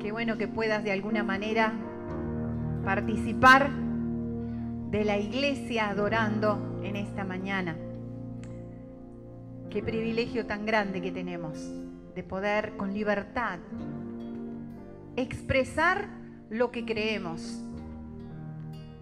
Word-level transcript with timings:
Qué 0.00 0.12
bueno 0.12 0.38
que 0.38 0.46
puedas 0.46 0.84
de 0.84 0.92
alguna 0.92 1.24
manera 1.24 1.72
participar 2.84 3.68
de 4.90 5.04
la 5.04 5.18
iglesia 5.18 5.88
adorando 5.88 6.80
en 6.84 6.94
esta 6.94 7.24
mañana. 7.24 7.76
Qué 9.70 9.82
privilegio 9.82 10.46
tan 10.46 10.64
grande 10.64 11.02
que 11.02 11.10
tenemos 11.10 11.58
de 12.14 12.22
poder 12.22 12.76
con 12.76 12.94
libertad 12.94 13.58
expresar 15.16 16.08
lo 16.48 16.70
que 16.70 16.84
creemos. 16.84 17.60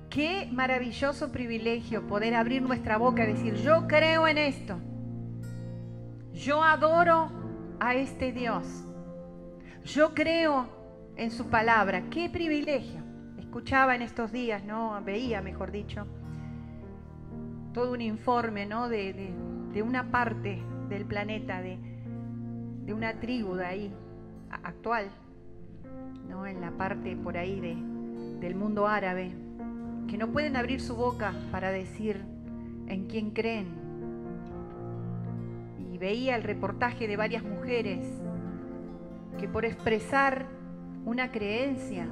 Qué 0.09 0.49
maravilloso 0.51 1.31
privilegio 1.31 2.07
poder 2.07 2.35
abrir 2.35 2.63
nuestra 2.63 2.97
boca 2.97 3.25
y 3.25 3.35
decir, 3.35 3.55
yo 3.57 3.87
creo 3.87 4.27
en 4.27 4.39
esto. 4.39 4.79
Yo 6.33 6.63
adoro 6.65 7.31
a 7.81 7.95
este 7.95 8.33
Dios. 8.33 8.67
Yo 9.85 10.15
creo 10.15 10.76
en 11.17 11.31
su 11.31 11.47
palabra. 11.47 12.03
Qué 12.11 12.29
privilegio. 12.31 13.01
Escuchaba 13.39 13.95
en 13.95 14.03
estos 14.03 14.33
días, 14.33 14.65
¿no? 14.65 15.01
Veía, 15.03 15.41
mejor 15.41 15.73
dicho, 15.73 16.07
todo 17.73 17.93
un 17.93 18.01
informe, 18.01 18.67
¿no? 18.67 18.89
De, 18.89 19.35
una 19.83 20.11
parte 20.11 20.63
del 20.89 21.05
planeta, 21.05 21.61
de, 21.61 21.79
de 22.87 22.95
una 22.95 23.21
tribu 23.21 23.55
de 23.57 23.67
ahí, 23.67 23.95
actual, 24.63 25.11
¿no? 26.29 26.47
En 26.47 26.61
la 26.61 26.71
parte 26.71 27.17
por 27.17 27.37
ahí 27.37 27.61
de, 27.61 27.77
del 28.41 28.55
mundo 28.55 28.87
árabe, 28.87 29.33
que 30.09 30.17
no 30.17 30.29
pueden 30.29 30.57
abrir 30.57 30.81
su 30.81 30.97
boca 30.97 31.35
para 31.51 31.71
decir 31.71 32.25
en 32.87 33.07
quién 33.07 33.31
creen. 33.33 33.67
Y 35.93 35.99
veía 35.99 36.37
el 36.37 36.43
reportaje 36.43 37.07
de 37.07 37.17
varias 37.17 37.43
mujeres 37.43 38.07
que 39.39 39.49
por 39.49 39.67
expresar 39.67 40.56
una 41.07 41.31
creencia 41.31 42.05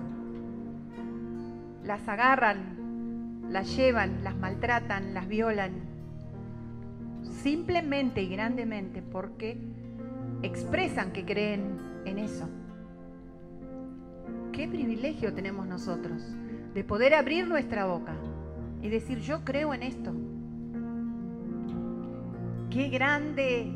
las 1.85 2.09
agarran, 2.09 3.43
las 3.51 3.77
llevan, 3.77 4.23
las 4.23 4.37
maltratan, 4.37 5.13
las 5.13 5.27
violan, 5.29 5.73
simplemente 7.23 8.23
y 8.23 8.29
grandemente 8.29 9.03
porque 9.03 9.59
expresan 10.43 11.13
que 11.13 11.25
creen 11.25 11.77
en 12.05 12.19
eso. 12.19 12.49
Qué 14.53 14.69
privilegio 14.69 15.35
tenemos 15.35 15.67
nosotros 15.67 16.23
de 16.73 16.85
poder 16.85 17.15
abrir 17.15 17.49
nuestra 17.49 17.87
boca 17.87 18.15
y 18.81 18.89
decir, 18.89 19.19
yo 19.19 19.45
creo 19.45 19.75
en 19.75 19.83
esto. 19.83 20.13
Qué 22.71 22.89
grande 22.91 23.73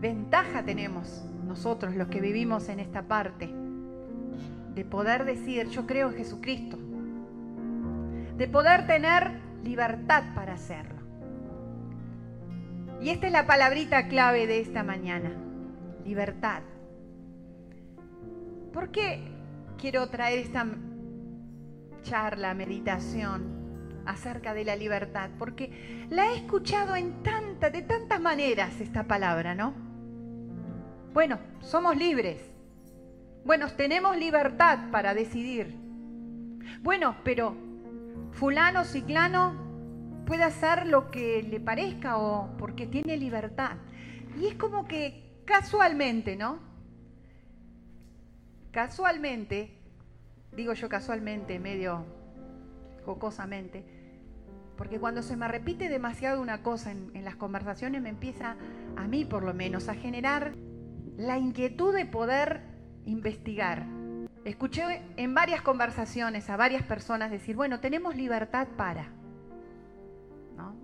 ventaja 0.00 0.64
tenemos 0.64 1.26
nosotros 1.46 1.94
los 1.94 2.08
que 2.08 2.22
vivimos 2.22 2.70
en 2.70 2.80
esta 2.80 3.02
parte 3.02 3.60
de 4.74 4.84
poder 4.84 5.24
decir, 5.24 5.68
yo 5.68 5.86
creo 5.86 6.10
en 6.10 6.16
Jesucristo. 6.16 6.78
De 8.36 8.48
poder 8.48 8.86
tener 8.86 9.40
libertad 9.62 10.24
para 10.34 10.54
hacerlo. 10.54 11.00
Y 13.00 13.10
esta 13.10 13.26
es 13.26 13.32
la 13.32 13.46
palabrita 13.46 14.08
clave 14.08 14.46
de 14.46 14.60
esta 14.60 14.82
mañana, 14.82 15.32
libertad. 16.04 16.62
¿Por 18.72 18.90
qué 18.90 19.22
quiero 19.78 20.08
traer 20.08 20.40
esta 20.40 20.66
charla, 22.02 22.54
meditación 22.54 23.60
acerca 24.06 24.54
de 24.54 24.64
la 24.64 24.76
libertad, 24.76 25.30
porque 25.38 26.06
la 26.10 26.26
he 26.26 26.36
escuchado 26.36 26.96
en 26.96 27.22
tantas, 27.22 27.72
de 27.72 27.82
tantas 27.82 28.20
maneras 28.20 28.80
esta 28.80 29.04
palabra, 29.04 29.54
¿no? 29.54 29.74
Bueno, 31.12 31.38
somos 31.60 31.96
libres. 31.96 32.50
Bueno, 33.44 33.68
tenemos 33.76 34.16
libertad 34.16 34.90
para 34.90 35.14
decidir. 35.14 35.76
Bueno, 36.82 37.16
pero 37.24 37.56
fulano, 38.32 38.84
ciclano 38.84 40.24
puede 40.26 40.44
hacer 40.44 40.86
lo 40.86 41.10
que 41.10 41.42
le 41.42 41.60
parezca 41.60 42.18
o 42.18 42.56
porque 42.56 42.86
tiene 42.86 43.16
libertad. 43.16 43.76
Y 44.38 44.46
es 44.46 44.54
como 44.54 44.86
que 44.86 45.42
casualmente, 45.44 46.36
¿no? 46.36 46.58
Casualmente 48.70 49.80
digo 50.52 50.72
yo 50.74 50.88
casualmente, 50.88 51.58
medio 51.58 52.04
jocosamente, 53.04 53.84
porque 54.76 54.98
cuando 54.98 55.22
se 55.22 55.36
me 55.36 55.48
repite 55.48 55.88
demasiado 55.88 56.40
una 56.40 56.62
cosa 56.62 56.90
en, 56.90 57.24
las 57.24 57.36
conversaciones 57.36 58.02
me 58.02 58.08
empieza, 58.08 58.56
a 58.96 59.06
mí 59.06 59.24
por 59.24 59.42
lo 59.42 59.54
menos, 59.54 59.88
a 59.88 59.94
generar 59.94 60.52
la 61.16 61.38
inquietud 61.38 61.94
de 61.94 62.06
poder 62.06 62.62
investigar. 63.04 63.86
Escuché 64.44 65.02
en 65.16 65.34
varias 65.34 65.62
conversaciones 65.62 66.48
a 66.48 66.56
varias 66.56 66.82
personas 66.82 67.30
decir, 67.30 67.56
bueno, 67.56 67.80
tenemos 67.80 68.16
libertad 68.16 68.68
para. 68.76 69.08
¿no? 70.56 70.74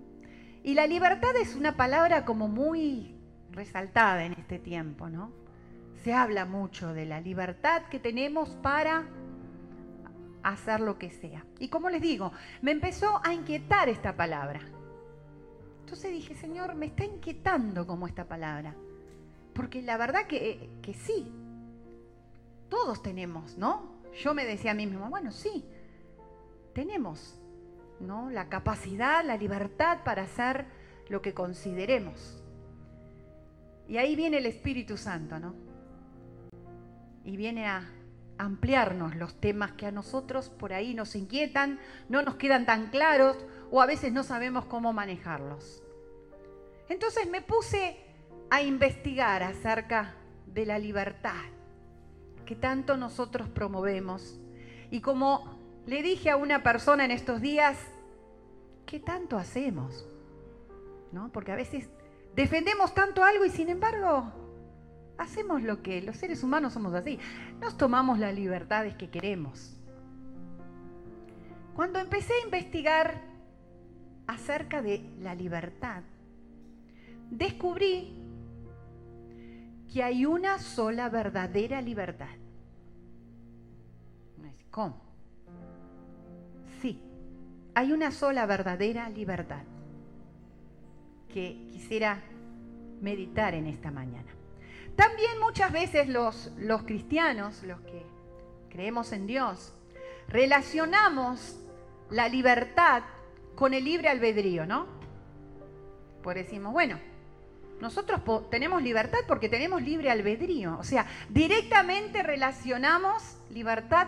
Y 0.63 0.73
la 0.73 0.85
libertad 0.85 1.35
es 1.41 1.55
una 1.55 1.75
palabra 1.75 2.25
como 2.25 2.47
muy 2.47 3.15
resaltada 3.51 4.25
en 4.25 4.33
este 4.33 4.59
tiempo, 4.59 5.09
¿no? 5.09 5.31
Se 6.03 6.13
habla 6.13 6.45
mucho 6.45 6.93
de 6.93 7.05
la 7.05 7.19
libertad 7.19 7.83
que 7.89 7.99
tenemos 7.99 8.49
para 8.61 9.05
hacer 10.43 10.79
lo 10.79 10.97
que 10.97 11.09
sea. 11.09 11.43
Y 11.59 11.69
como 11.69 11.89
les 11.89 12.01
digo, 12.01 12.31
me 12.61 12.71
empezó 12.71 13.19
a 13.23 13.33
inquietar 13.33 13.89
esta 13.89 14.15
palabra. 14.15 14.61
Entonces 15.81 16.11
dije, 16.11 16.35
Señor, 16.35 16.75
me 16.75 16.85
está 16.85 17.03
inquietando 17.03 17.87
como 17.87 18.07
esta 18.07 18.25
palabra. 18.25 18.75
Porque 19.53 19.81
la 19.81 19.97
verdad 19.97 20.27
que, 20.27 20.69
que 20.81 20.93
sí, 20.93 21.31
todos 22.69 23.01
tenemos, 23.01 23.57
¿no? 23.57 23.97
Yo 24.21 24.33
me 24.33 24.45
decía 24.45 24.71
a 24.71 24.73
mí 24.73 24.87
mismo, 24.87 25.09
bueno, 25.09 25.31
sí, 25.31 25.65
tenemos, 26.73 27.39
¿no? 27.99 28.29
La 28.29 28.49
capacidad, 28.49 29.23
la 29.23 29.37
libertad 29.37 29.99
para 30.03 30.23
hacer 30.23 30.65
lo 31.09 31.21
que 31.21 31.33
consideremos. 31.33 32.43
Y 33.87 33.97
ahí 33.97 34.15
viene 34.15 34.37
el 34.37 34.45
Espíritu 34.45 34.97
Santo, 34.97 35.39
¿no? 35.39 35.55
Y 37.23 37.37
viene 37.37 37.67
a 37.67 37.89
ampliarnos 38.37 39.15
los 39.15 39.39
temas 39.39 39.71
que 39.73 39.87
a 39.87 39.91
nosotros 39.91 40.49
por 40.49 40.73
ahí 40.73 40.93
nos 40.93 41.15
inquietan, 41.15 41.79
no 42.09 42.21
nos 42.21 42.35
quedan 42.35 42.65
tan 42.65 42.89
claros 42.89 43.37
o 43.71 43.81
a 43.81 43.85
veces 43.85 44.11
no 44.13 44.23
sabemos 44.23 44.65
cómo 44.65 44.93
manejarlos. 44.93 45.83
Entonces 46.89 47.29
me 47.29 47.41
puse 47.41 47.97
a 48.49 48.61
investigar 48.61 49.43
acerca 49.43 50.15
de 50.45 50.65
la 50.65 50.79
libertad 50.79 51.56
que 52.47 52.55
tanto 52.55 52.97
nosotros 52.97 53.47
promovemos. 53.49 54.39
Y 54.89 55.01
como 55.01 55.59
le 55.85 56.01
dije 56.01 56.31
a 56.31 56.37
una 56.37 56.63
persona 56.63 57.05
en 57.05 57.11
estos 57.11 57.41
días, 57.41 57.77
¿qué 58.87 58.99
tanto 58.99 59.37
hacemos? 59.37 60.07
¿No? 61.11 61.31
Porque 61.31 61.51
a 61.51 61.55
veces 61.55 61.89
defendemos 62.35 62.95
tanto 62.95 63.23
algo 63.23 63.45
y 63.45 63.51
sin 63.51 63.69
embargo 63.69 64.31
hacemos 65.19 65.61
lo 65.61 65.83
que 65.83 66.01
los 66.01 66.17
seres 66.17 66.41
humanos 66.41 66.73
somos 66.73 66.95
así. 66.95 67.19
Nos 67.59 67.77
tomamos 67.77 68.17
las 68.17 68.33
libertades 68.33 68.95
que 68.95 69.09
queremos. 69.09 69.77
Cuando 71.75 71.99
empecé 71.99 72.33
a 72.33 72.45
investigar 72.45 73.21
acerca 74.25 74.81
de 74.81 75.07
la 75.19 75.35
libertad, 75.35 76.01
descubrí 77.29 78.26
que 79.91 80.03
hay 80.03 80.25
una 80.25 80.59
sola 80.59 81.09
verdadera 81.09 81.81
libertad. 81.81 82.35
¿Cómo? 84.71 85.01
Sí, 86.81 87.01
hay 87.73 87.91
una 87.91 88.11
sola 88.11 88.45
verdadera 88.45 89.09
libertad 89.09 89.63
que 91.33 91.67
quisiera 91.71 92.21
meditar 93.01 93.55
en 93.55 93.65
esta 93.65 93.89
mañana. 93.89 94.31
También 94.95 95.39
muchas 95.39 95.71
veces 95.71 96.07
los, 96.07 96.51
los 96.57 96.83
cristianos, 96.83 97.63
los 97.63 97.79
que 97.81 98.03
creemos 98.69 99.11
en 99.13 99.27
Dios, 99.27 99.73
relacionamos 100.27 101.59
la 102.09 102.29
libertad 102.29 103.03
con 103.55 103.73
el 103.73 103.85
libre 103.85 104.09
albedrío, 104.09 104.65
¿no? 104.65 104.85
Por 106.21 106.35
decimos, 106.35 106.73
bueno, 106.73 106.99
nosotros 107.81 108.21
tenemos 108.49 108.81
libertad 108.81 109.19
porque 109.27 109.49
tenemos 109.49 109.81
libre 109.81 110.09
albedrío. 110.09 110.77
O 110.79 110.83
sea, 110.83 111.05
directamente 111.29 112.23
relacionamos 112.23 113.37
libertad 113.49 114.07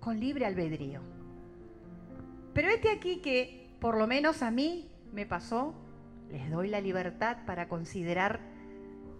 con 0.00 0.18
libre 0.18 0.46
albedrío. 0.46 1.00
Pero 2.54 2.68
este 2.70 2.90
aquí 2.90 3.18
que 3.18 3.68
por 3.80 3.98
lo 3.98 4.06
menos 4.06 4.42
a 4.42 4.50
mí 4.50 4.88
me 5.12 5.26
pasó, 5.26 5.74
les 6.30 6.50
doy 6.50 6.68
la 6.68 6.80
libertad 6.80 7.38
para 7.46 7.68
considerar 7.68 8.40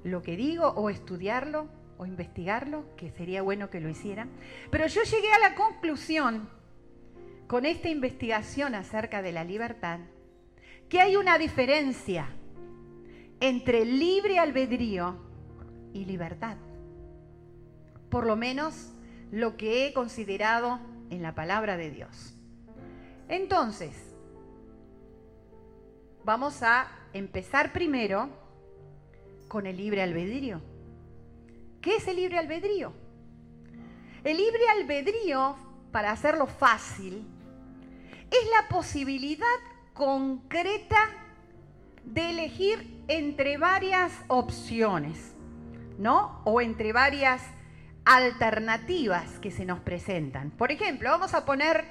lo 0.04 0.22
que 0.22 0.36
digo 0.36 0.68
o 0.68 0.88
estudiarlo 0.88 1.68
o 1.98 2.06
investigarlo, 2.06 2.84
que 2.96 3.10
sería 3.10 3.42
bueno 3.42 3.70
que 3.70 3.80
lo 3.80 3.88
hicieran. 3.88 4.30
Pero 4.70 4.86
yo 4.86 5.02
llegué 5.02 5.32
a 5.32 5.38
la 5.38 5.54
conclusión, 5.54 6.48
con 7.46 7.64
esta 7.64 7.88
investigación 7.88 8.74
acerca 8.74 9.22
de 9.22 9.32
la 9.32 9.44
libertad, 9.44 10.00
que 10.88 11.00
hay 11.00 11.16
una 11.16 11.38
diferencia 11.38 12.28
entre 13.40 13.84
libre 13.84 14.38
albedrío 14.38 15.16
y 15.92 16.04
libertad. 16.04 16.56
Por 18.08 18.26
lo 18.26 18.36
menos 18.36 18.92
lo 19.30 19.56
que 19.56 19.86
he 19.86 19.92
considerado 19.92 20.78
en 21.10 21.22
la 21.22 21.34
palabra 21.34 21.76
de 21.76 21.90
Dios. 21.90 22.34
Entonces, 23.28 24.14
vamos 26.24 26.62
a 26.62 26.88
empezar 27.12 27.72
primero 27.72 28.28
con 29.48 29.66
el 29.66 29.76
libre 29.76 30.02
albedrío. 30.02 30.60
¿Qué 31.80 31.96
es 31.96 32.08
el 32.08 32.16
libre 32.16 32.38
albedrío? 32.38 32.92
El 34.24 34.36
libre 34.38 34.68
albedrío, 34.80 35.56
para 35.92 36.10
hacerlo 36.10 36.46
fácil, 36.46 37.24
es 38.30 38.50
la 38.50 38.68
posibilidad 38.68 39.46
concreta 39.94 41.25
de 42.06 42.30
elegir 42.30 43.04
entre 43.08 43.58
varias 43.58 44.12
opciones, 44.28 45.34
¿no? 45.98 46.40
O 46.44 46.60
entre 46.60 46.92
varias 46.92 47.42
alternativas 48.04 49.38
que 49.40 49.50
se 49.50 49.64
nos 49.64 49.80
presentan. 49.80 50.50
Por 50.50 50.72
ejemplo, 50.72 51.10
vamos 51.10 51.34
a 51.34 51.44
poner 51.44 51.84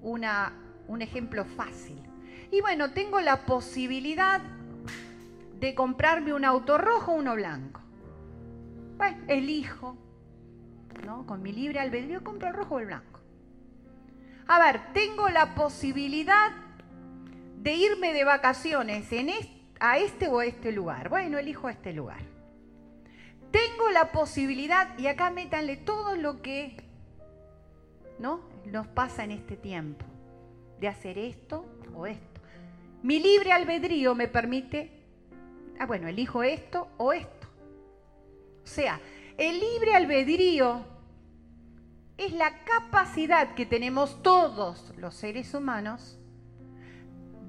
una, 0.00 0.52
un 0.88 1.02
ejemplo 1.02 1.44
fácil. 1.44 2.02
Y 2.50 2.60
bueno, 2.60 2.92
tengo 2.92 3.20
la 3.20 3.44
posibilidad 3.44 4.40
de 5.58 5.74
comprarme 5.74 6.32
un 6.32 6.44
auto 6.44 6.78
rojo 6.78 7.12
o 7.12 7.16
uno 7.16 7.34
blanco. 7.34 7.80
Bueno, 8.96 9.18
elijo, 9.28 9.96
¿no? 11.04 11.26
Con 11.26 11.42
mi 11.42 11.52
libre 11.52 11.80
albedrío 11.80 12.22
compro 12.22 12.48
el 12.48 12.54
rojo 12.54 12.76
o 12.76 12.78
el 12.78 12.86
blanco. 12.86 13.20
A 14.46 14.58
ver, 14.58 14.92
tengo 14.92 15.28
la 15.28 15.54
posibilidad 15.54 16.52
de 17.62 17.74
irme 17.76 18.12
de 18.12 18.24
vacaciones 18.24 19.08
a 19.78 19.98
este 19.98 20.26
o 20.26 20.40
a 20.40 20.46
este 20.46 20.72
lugar. 20.72 21.08
Bueno, 21.08 21.38
elijo 21.38 21.68
este 21.68 21.92
lugar. 21.92 22.20
Tengo 23.52 23.88
la 23.90 24.10
posibilidad, 24.10 24.98
y 24.98 25.06
acá 25.06 25.30
métanle 25.30 25.76
todo 25.76 26.16
lo 26.16 26.42
que 26.42 26.76
¿no? 28.18 28.40
nos 28.66 28.88
pasa 28.88 29.22
en 29.22 29.30
este 29.30 29.56
tiempo, 29.56 30.04
de 30.80 30.88
hacer 30.88 31.18
esto 31.18 31.64
o 31.94 32.06
esto. 32.06 32.40
Mi 33.02 33.20
libre 33.20 33.52
albedrío 33.52 34.16
me 34.16 34.26
permite, 34.26 35.04
ah, 35.78 35.86
bueno, 35.86 36.08
elijo 36.08 36.42
esto 36.42 36.88
o 36.96 37.12
esto. 37.12 37.46
O 38.64 38.66
sea, 38.66 39.00
el 39.38 39.60
libre 39.60 39.94
albedrío 39.94 40.84
es 42.16 42.32
la 42.32 42.64
capacidad 42.64 43.54
que 43.54 43.66
tenemos 43.66 44.20
todos 44.22 44.92
los 44.96 45.14
seres 45.14 45.54
humanos 45.54 46.18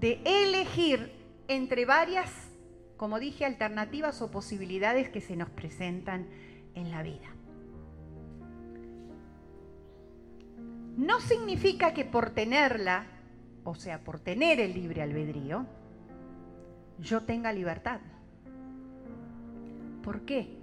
de 0.03 0.19
elegir 0.25 1.13
entre 1.47 1.85
varias 1.85 2.29
como 2.97 3.19
dije, 3.19 3.45
alternativas 3.45 4.21
o 4.21 4.31
posibilidades 4.31 5.09
que 5.09 5.21
se 5.21 5.37
nos 5.37 5.49
presentan 5.49 6.27
en 6.75 6.91
la 6.91 7.03
vida. 7.03 7.29
No 10.97 11.19
significa 11.21 11.93
que 11.93 12.03
por 12.05 12.31
tenerla, 12.31 13.05
o 13.63 13.75
sea, 13.75 14.03
por 14.03 14.19
tener 14.19 14.59
el 14.59 14.73
libre 14.73 15.01
albedrío, 15.01 15.65
yo 16.99 17.23
tenga 17.23 17.51
libertad. 17.51 17.99
¿Por 20.03 20.21
qué? 20.21 20.57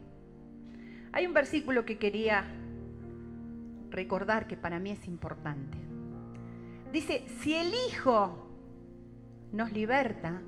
Hay 1.12 1.26
un 1.26 1.34
versículo 1.34 1.86
que 1.86 1.98
quería 1.98 2.44
recordar 3.90 4.46
que 4.46 4.56
para 4.56 4.78
mí 4.78 4.90
es 4.90 5.06
importante. 5.08 5.78
Dice, 6.92 7.24
si 7.40 7.54
el 7.54 7.72
Hijo 7.88 8.49
nos 9.52 9.72
liberta, 9.72 10.40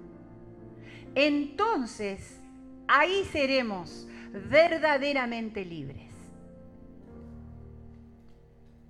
entonces 1.14 2.40
ahí 2.88 3.24
seremos 3.30 4.08
verdaderamente 4.50 5.64
libres. 5.64 6.12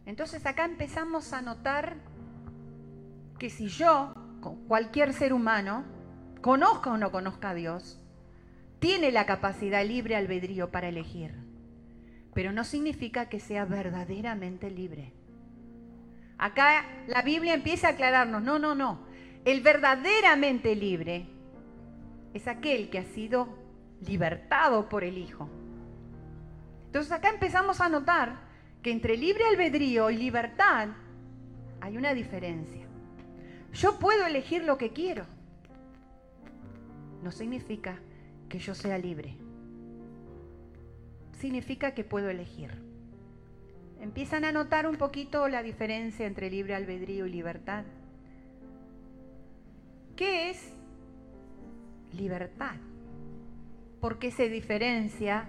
Entonces 0.06 0.44
acá 0.46 0.64
empezamos 0.64 1.32
a 1.32 1.42
notar 1.42 1.96
que 3.38 3.50
si 3.50 3.68
yo, 3.68 4.14
cualquier 4.68 5.12
ser 5.12 5.32
humano, 5.32 5.84
conozca 6.40 6.90
o 6.90 6.98
no 6.98 7.10
conozca 7.10 7.50
a 7.50 7.54
Dios, 7.54 8.00
tiene 8.78 9.12
la 9.12 9.26
capacidad 9.26 9.84
libre 9.84 10.16
albedrío 10.16 10.70
para 10.70 10.88
elegir, 10.88 11.34
pero 12.34 12.52
no 12.52 12.64
significa 12.64 13.28
que 13.28 13.38
sea 13.38 13.64
verdaderamente 13.64 14.70
libre. 14.70 15.12
Acá 16.36 16.84
la 17.06 17.22
Biblia 17.22 17.54
empieza 17.54 17.86
a 17.86 17.90
aclararnos, 17.92 18.42
no, 18.42 18.58
no, 18.58 18.74
no, 18.74 19.06
el 19.44 19.60
verdaderamente 19.60 20.76
libre 20.76 21.26
es 22.34 22.46
aquel 22.46 22.90
que 22.90 22.98
ha 22.98 23.04
sido 23.04 23.48
libertado 24.06 24.88
por 24.88 25.04
el 25.04 25.18
Hijo. 25.18 25.48
Entonces 26.86 27.12
acá 27.12 27.30
empezamos 27.30 27.80
a 27.80 27.88
notar 27.88 28.40
que 28.82 28.90
entre 28.90 29.16
libre 29.16 29.44
albedrío 29.44 30.10
y 30.10 30.16
libertad 30.16 30.88
hay 31.80 31.96
una 31.96 32.14
diferencia. 32.14 32.86
Yo 33.72 33.98
puedo 33.98 34.26
elegir 34.26 34.64
lo 34.64 34.76
que 34.76 34.92
quiero. 34.92 35.24
No 37.22 37.32
significa 37.32 37.98
que 38.48 38.58
yo 38.58 38.74
sea 38.74 38.98
libre. 38.98 39.36
Significa 41.32 41.94
que 41.94 42.04
puedo 42.04 42.28
elegir. 42.28 42.70
Empiezan 44.00 44.44
a 44.44 44.52
notar 44.52 44.86
un 44.86 44.96
poquito 44.96 45.48
la 45.48 45.62
diferencia 45.62 46.26
entre 46.26 46.50
libre 46.50 46.74
albedrío 46.74 47.26
y 47.26 47.30
libertad. 47.30 47.84
¿Qué 50.16 50.50
es 50.50 50.72
libertad. 52.12 52.76
porque 54.00 54.32
se 54.32 54.48
diferencia 54.48 55.48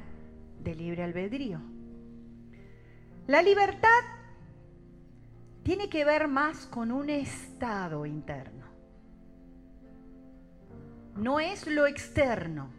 de 0.63 0.75
libre 0.75 1.03
albedrío? 1.03 1.59
La 3.25 3.41
libertad 3.41 3.89
tiene 5.63 5.89
que 5.89 6.05
ver 6.05 6.27
más 6.27 6.67
con 6.67 6.91
un 6.91 7.09
estado 7.09 8.05
interno. 8.05 8.65
No 11.15 11.39
es 11.39 11.65
lo 11.65 11.87
externo. 11.87 12.69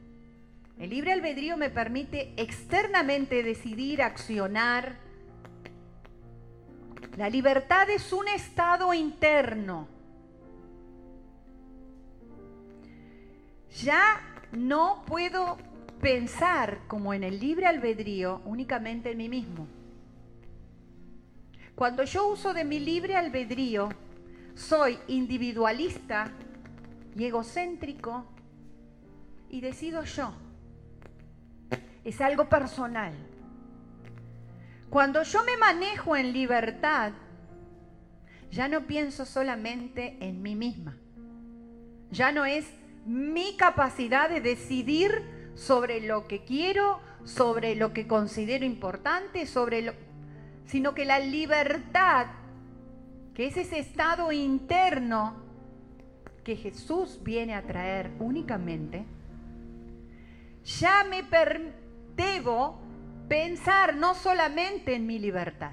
El 0.78 0.90
libre 0.90 1.12
albedrío 1.12 1.56
me 1.56 1.70
permite 1.70 2.34
externamente 2.36 3.42
decidir, 3.42 4.00
accionar. 4.00 4.96
La 7.16 7.28
libertad 7.28 7.90
es 7.90 8.12
un 8.12 8.28
estado 8.28 8.94
interno 8.94 9.93
ya 13.82 14.20
no 14.52 15.04
puedo 15.06 15.58
pensar 16.00 16.80
como 16.86 17.14
en 17.14 17.24
el 17.24 17.40
libre 17.40 17.66
albedrío 17.66 18.40
únicamente 18.44 19.10
en 19.10 19.18
mí 19.18 19.28
mismo. 19.28 19.66
Cuando 21.74 22.04
yo 22.04 22.28
uso 22.28 22.54
de 22.54 22.64
mi 22.64 22.78
libre 22.78 23.16
albedrío, 23.16 23.88
soy 24.54 24.98
individualista 25.08 26.30
y 27.16 27.24
egocéntrico 27.24 28.24
y 29.50 29.60
decido 29.60 30.04
yo. 30.04 30.32
Es 32.04 32.20
algo 32.20 32.48
personal. 32.48 33.12
Cuando 34.88 35.22
yo 35.24 35.42
me 35.42 35.56
manejo 35.56 36.14
en 36.14 36.32
libertad, 36.32 37.12
ya 38.52 38.68
no 38.68 38.82
pienso 38.86 39.24
solamente 39.24 40.16
en 40.20 40.42
mí 40.42 40.54
misma. 40.54 40.96
Ya 42.12 42.30
no 42.30 42.44
es 42.44 42.70
mi 43.04 43.56
capacidad 43.56 44.28
de 44.28 44.40
decidir 44.40 45.52
sobre 45.54 46.00
lo 46.00 46.26
que 46.26 46.44
quiero, 46.44 47.00
sobre 47.24 47.74
lo 47.74 47.92
que 47.92 48.06
considero 48.06 48.64
importante, 48.64 49.46
sobre 49.46 49.82
lo 49.82 49.92
sino 50.66 50.94
que 50.94 51.04
la 51.04 51.18
libertad, 51.18 52.26
que 53.34 53.46
es 53.46 53.56
ese 53.56 53.78
estado 53.78 54.32
interno 54.32 55.36
que 56.42 56.56
Jesús 56.56 57.20
viene 57.22 57.54
a 57.54 57.62
traer 57.62 58.10
únicamente, 58.18 59.04
ya 60.64 61.04
me 61.04 61.22
debo 62.16 62.80
pensar 63.28 63.96
no 63.96 64.14
solamente 64.14 64.94
en 64.94 65.06
mi 65.06 65.18
libertad, 65.18 65.72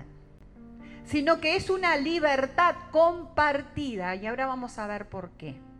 sino 1.05 1.39
que 1.39 1.55
es 1.55 1.69
una 1.69 1.95
libertad 1.97 2.75
compartida. 2.91 4.15
Y 4.15 4.27
ahora 4.27 4.47
vamos 4.47 4.77
a 4.77 4.87
ver 4.87 5.07
por 5.07 5.31
qué. 5.31 5.70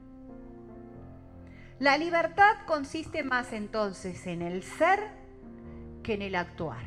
La 1.81 1.97
libertad 1.97 2.57
consiste 2.67 3.23
más 3.23 3.53
entonces 3.53 4.27
en 4.27 4.43
el 4.43 4.61
ser 4.61 4.99
que 6.03 6.13
en 6.13 6.21
el 6.21 6.35
actuar. 6.35 6.83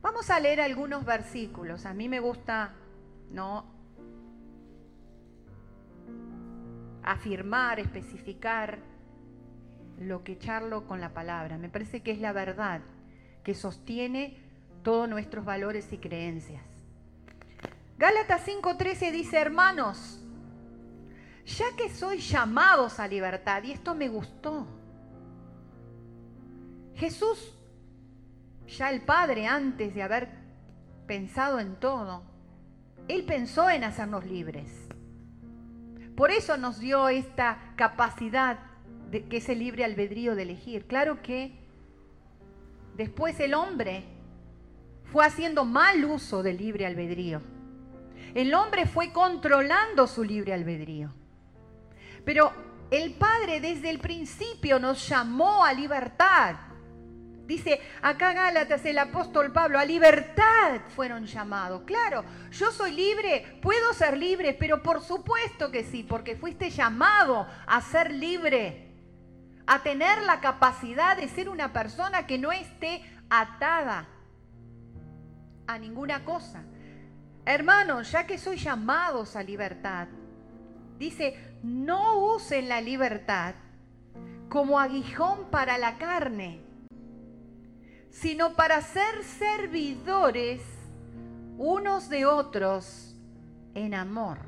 Vamos 0.00 0.30
a 0.30 0.38
leer 0.38 0.60
algunos 0.60 1.04
versículos. 1.04 1.86
A 1.86 1.92
mí 1.92 2.08
me 2.08 2.20
gusta 2.20 2.72
no 3.32 3.64
afirmar, 7.02 7.80
especificar 7.80 8.78
lo 9.98 10.22
que 10.22 10.38
charlo 10.38 10.86
con 10.86 11.00
la 11.00 11.12
palabra. 11.12 11.58
Me 11.58 11.68
parece 11.68 12.04
que 12.04 12.12
es 12.12 12.20
la 12.20 12.32
verdad 12.32 12.80
que 13.42 13.54
sostiene 13.54 14.38
todos 14.84 15.08
nuestros 15.08 15.44
valores 15.44 15.92
y 15.92 15.98
creencias. 15.98 16.62
Gálatas 17.98 18.46
5:13 18.46 19.10
dice, 19.10 19.38
hermanos, 19.38 20.21
ya 21.46 21.66
que 21.76 21.90
soy 21.90 22.18
llamados 22.18 23.00
a 23.00 23.08
libertad, 23.08 23.62
y 23.62 23.72
esto 23.72 23.94
me 23.94 24.08
gustó, 24.08 24.66
Jesús 26.94 27.54
ya 28.66 28.90
el 28.90 29.02
Padre, 29.02 29.46
antes 29.46 29.94
de 29.94 30.02
haber 30.02 30.28
pensado 31.06 31.60
en 31.60 31.76
todo, 31.76 32.22
Él 33.08 33.24
pensó 33.24 33.68
en 33.70 33.84
hacernos 33.84 34.24
libres. 34.24 34.88
Por 36.16 36.30
eso 36.30 36.56
nos 36.56 36.78
dio 36.78 37.08
esta 37.08 37.74
capacidad 37.76 38.60
de 39.10 39.24
que 39.24 39.38
es 39.38 39.48
el 39.48 39.58
libre 39.58 39.84
albedrío 39.84 40.34
de 40.34 40.42
elegir. 40.42 40.86
Claro 40.86 41.22
que 41.22 41.58
después 42.96 43.38
el 43.40 43.54
hombre 43.54 44.04
fue 45.04 45.24
haciendo 45.24 45.64
mal 45.64 46.04
uso 46.04 46.42
del 46.42 46.58
libre 46.58 46.86
albedrío. 46.86 47.42
El 48.34 48.54
hombre 48.54 48.86
fue 48.86 49.12
controlando 49.12 50.06
su 50.06 50.24
libre 50.24 50.54
albedrío. 50.54 51.12
Pero 52.24 52.52
el 52.90 53.14
Padre 53.14 53.60
desde 53.60 53.90
el 53.90 53.98
principio 53.98 54.78
nos 54.78 55.08
llamó 55.08 55.64
a 55.64 55.72
libertad. 55.72 56.56
Dice 57.46 57.80
acá 58.02 58.32
Gálatas 58.32 58.84
el 58.84 58.98
apóstol 58.98 59.52
Pablo, 59.52 59.78
a 59.78 59.84
libertad 59.84 60.80
fueron 60.94 61.26
llamados. 61.26 61.82
Claro, 61.84 62.24
yo 62.50 62.70
soy 62.70 62.92
libre, 62.92 63.58
puedo 63.60 63.92
ser 63.94 64.16
libre, 64.16 64.54
pero 64.54 64.82
por 64.82 65.02
supuesto 65.02 65.70
que 65.70 65.84
sí, 65.84 66.02
porque 66.02 66.36
fuiste 66.36 66.70
llamado 66.70 67.46
a 67.66 67.80
ser 67.80 68.12
libre, 68.12 68.94
a 69.66 69.82
tener 69.82 70.22
la 70.22 70.40
capacidad 70.40 71.16
de 71.16 71.28
ser 71.28 71.48
una 71.48 71.72
persona 71.72 72.26
que 72.26 72.38
no 72.38 72.52
esté 72.52 73.02
atada 73.28 74.08
a 75.66 75.78
ninguna 75.78 76.24
cosa. 76.24 76.62
Hermanos, 77.44 78.12
ya 78.12 78.26
que 78.26 78.38
soy 78.38 78.56
llamados 78.56 79.34
a 79.34 79.42
libertad, 79.42 80.06
dice, 81.02 81.56
no 81.62 82.34
usen 82.34 82.68
la 82.68 82.80
libertad 82.80 83.54
como 84.48 84.78
aguijón 84.78 85.50
para 85.50 85.78
la 85.78 85.98
carne 85.98 86.62
sino 88.12 88.54
para 88.54 88.80
ser 88.82 89.24
servidores 89.24 90.60
unos 91.56 92.08
de 92.08 92.26
otros 92.26 93.16
en 93.74 93.94
amor. 93.94 94.38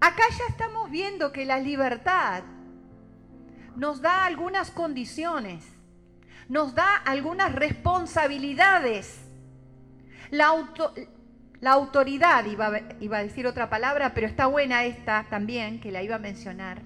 Acá 0.00 0.24
ya 0.36 0.44
estamos 0.48 0.90
viendo 0.90 1.32
que 1.32 1.44
la 1.44 1.60
libertad 1.60 2.42
nos 3.76 4.02
da 4.02 4.26
algunas 4.26 4.70
condiciones, 4.70 5.64
nos 6.48 6.74
da 6.74 6.96
algunas 6.96 7.54
responsabilidades. 7.54 9.20
La, 10.30 10.52
la 11.60 11.72
autoridad, 11.72 12.44
iba, 12.46 12.66
a 13.18 13.22
decir 13.22 13.46
otra 13.46 13.68
palabra, 13.68 14.14
pero 14.14 14.26
está 14.26 14.46
buena 14.46 14.84
esta 14.84 15.26
también, 15.28 15.80
que 15.80 15.90
la 15.90 16.02
iba 16.02 16.16
a 16.16 16.18
mencionar, 16.18 16.82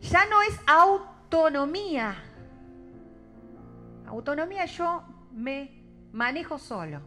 ya 0.00 0.26
no 0.26 0.42
es 0.42 0.58
autonomía, 0.66 2.16
Autonomía 4.06 4.66
yo 4.66 5.02
me 5.32 5.82
manejo 6.12 6.58
solo, 6.58 7.00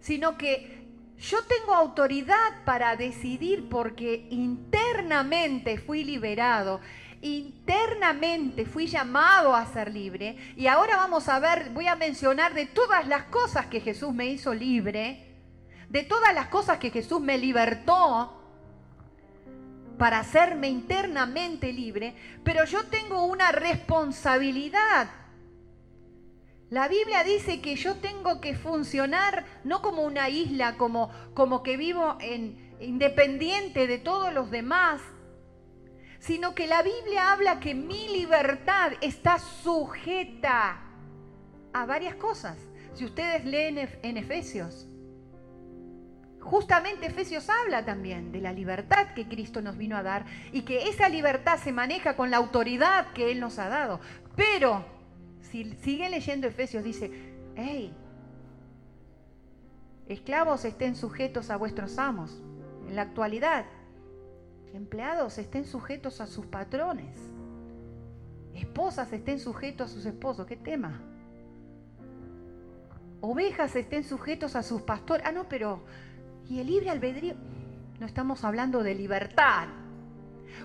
sino 0.00 0.38
que 0.38 0.80
yo 1.18 1.38
tengo 1.44 1.74
autoridad 1.74 2.64
para 2.64 2.96
decidir 2.96 3.68
porque 3.68 4.28
internamente 4.30 5.78
fui 5.78 6.04
liberado, 6.04 6.80
internamente 7.22 8.64
fui 8.64 8.86
llamado 8.86 9.54
a 9.54 9.66
ser 9.66 9.92
libre 9.92 10.36
y 10.56 10.66
ahora 10.66 10.96
vamos 10.96 11.28
a 11.28 11.38
ver, 11.38 11.70
voy 11.70 11.86
a 11.86 11.96
mencionar 11.96 12.54
de 12.54 12.66
todas 12.66 13.06
las 13.06 13.24
cosas 13.24 13.66
que 13.66 13.80
Jesús 13.80 14.14
me 14.14 14.26
hizo 14.26 14.54
libre, 14.54 15.26
de 15.88 16.02
todas 16.04 16.34
las 16.34 16.46
cosas 16.46 16.78
que 16.78 16.90
Jesús 16.90 17.20
me 17.20 17.36
libertó 17.36 18.36
para 19.98 20.20
hacerme 20.20 20.68
internamente 20.68 21.72
libre, 21.72 22.14
pero 22.42 22.64
yo 22.64 22.84
tengo 22.84 23.24
una 23.24 23.52
responsabilidad. 23.52 25.10
La 26.70 26.88
Biblia 26.88 27.22
dice 27.24 27.60
que 27.60 27.74
yo 27.74 27.96
tengo 27.96 28.40
que 28.40 28.54
funcionar 28.54 29.44
no 29.64 29.82
como 29.82 30.02
una 30.02 30.30
isla, 30.30 30.78
como, 30.78 31.10
como 31.34 31.62
que 31.62 31.76
vivo 31.76 32.16
en, 32.20 32.74
independiente 32.80 33.86
de 33.86 33.98
todos 33.98 34.32
los 34.32 34.50
demás, 34.50 35.02
sino 36.20 36.54
que 36.54 36.66
la 36.66 36.82
Biblia 36.82 37.32
habla 37.32 37.58
que 37.58 37.74
mi 37.74 38.08
libertad 38.08 38.92
está 39.00 39.38
sujeta 39.38 40.80
a 41.72 41.86
varias 41.86 42.14
cosas. 42.14 42.56
Si 42.94 43.04
ustedes 43.04 43.44
leen 43.44 43.78
en 44.02 44.16
Efesios, 44.16 44.86
Justamente 46.40 47.06
Efesios 47.06 47.50
habla 47.50 47.84
también 47.84 48.32
de 48.32 48.40
la 48.40 48.52
libertad 48.52 49.08
que 49.14 49.28
Cristo 49.28 49.60
nos 49.60 49.76
vino 49.76 49.96
a 49.96 50.02
dar 50.02 50.24
y 50.52 50.62
que 50.62 50.88
esa 50.88 51.08
libertad 51.08 51.58
se 51.58 51.70
maneja 51.70 52.16
con 52.16 52.30
la 52.30 52.38
autoridad 52.38 53.12
que 53.12 53.30
Él 53.30 53.40
nos 53.40 53.58
ha 53.58 53.68
dado. 53.68 54.00
Pero, 54.36 54.84
si 55.42 55.74
sigue 55.82 56.08
leyendo 56.08 56.46
Efesios, 56.46 56.82
dice, 56.82 57.10
hey, 57.56 57.94
esclavos 60.08 60.64
estén 60.64 60.96
sujetos 60.96 61.50
a 61.50 61.56
vuestros 61.56 61.98
amos. 61.98 62.42
En 62.88 62.96
la 62.96 63.02
actualidad, 63.02 63.66
empleados 64.72 65.38
estén 65.38 65.64
sujetos 65.64 66.20
a 66.20 66.26
sus 66.26 66.46
patrones. 66.46 67.16
Esposas 68.54 69.12
estén 69.12 69.38
sujetos 69.38 69.90
a 69.90 69.94
sus 69.94 70.06
esposos. 70.06 70.46
¿Qué 70.46 70.56
tema? 70.56 71.00
Ovejas 73.20 73.76
estén 73.76 74.04
sujetos 74.04 74.56
a 74.56 74.62
sus 74.62 74.82
pastores. 74.82 75.24
Ah, 75.26 75.32
no, 75.32 75.48
pero 75.48 75.84
y 76.48 76.60
el 76.60 76.66
libre 76.66 76.90
albedrío, 76.90 77.34
no 77.98 78.06
estamos 78.06 78.44
hablando 78.44 78.82
de 78.82 78.94
libertad. 78.94 79.68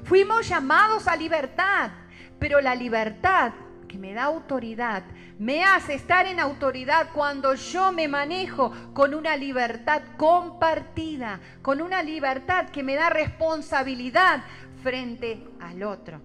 Fuimos 0.04 0.48
llamados 0.48 1.08
a 1.08 1.16
libertad, 1.16 1.92
pero 2.40 2.62
la 2.62 2.76
libertad 2.76 3.54
que 3.88 3.98
me 3.98 4.14
da 4.14 4.24
autoridad 4.24 5.04
me 5.38 5.64
hace 5.64 5.96
estar 5.96 6.26
en 6.26 6.40
autoridad 6.40 7.10
cuando 7.14 7.56
yo 7.56 7.92
me 7.92 8.08
manejo 8.08 8.72
con 8.94 9.14
una 9.14 9.36
libertad 9.36 10.02
compartida, 10.18 11.42
con 11.62 11.82
una 11.82 12.02
libertad 12.02 12.70
que 12.70 12.84
me 12.84 12.96
da 12.96 13.10
responsabilidad 13.10 14.44
frente 14.82 15.44
al 15.60 15.84
otro. 15.84 16.22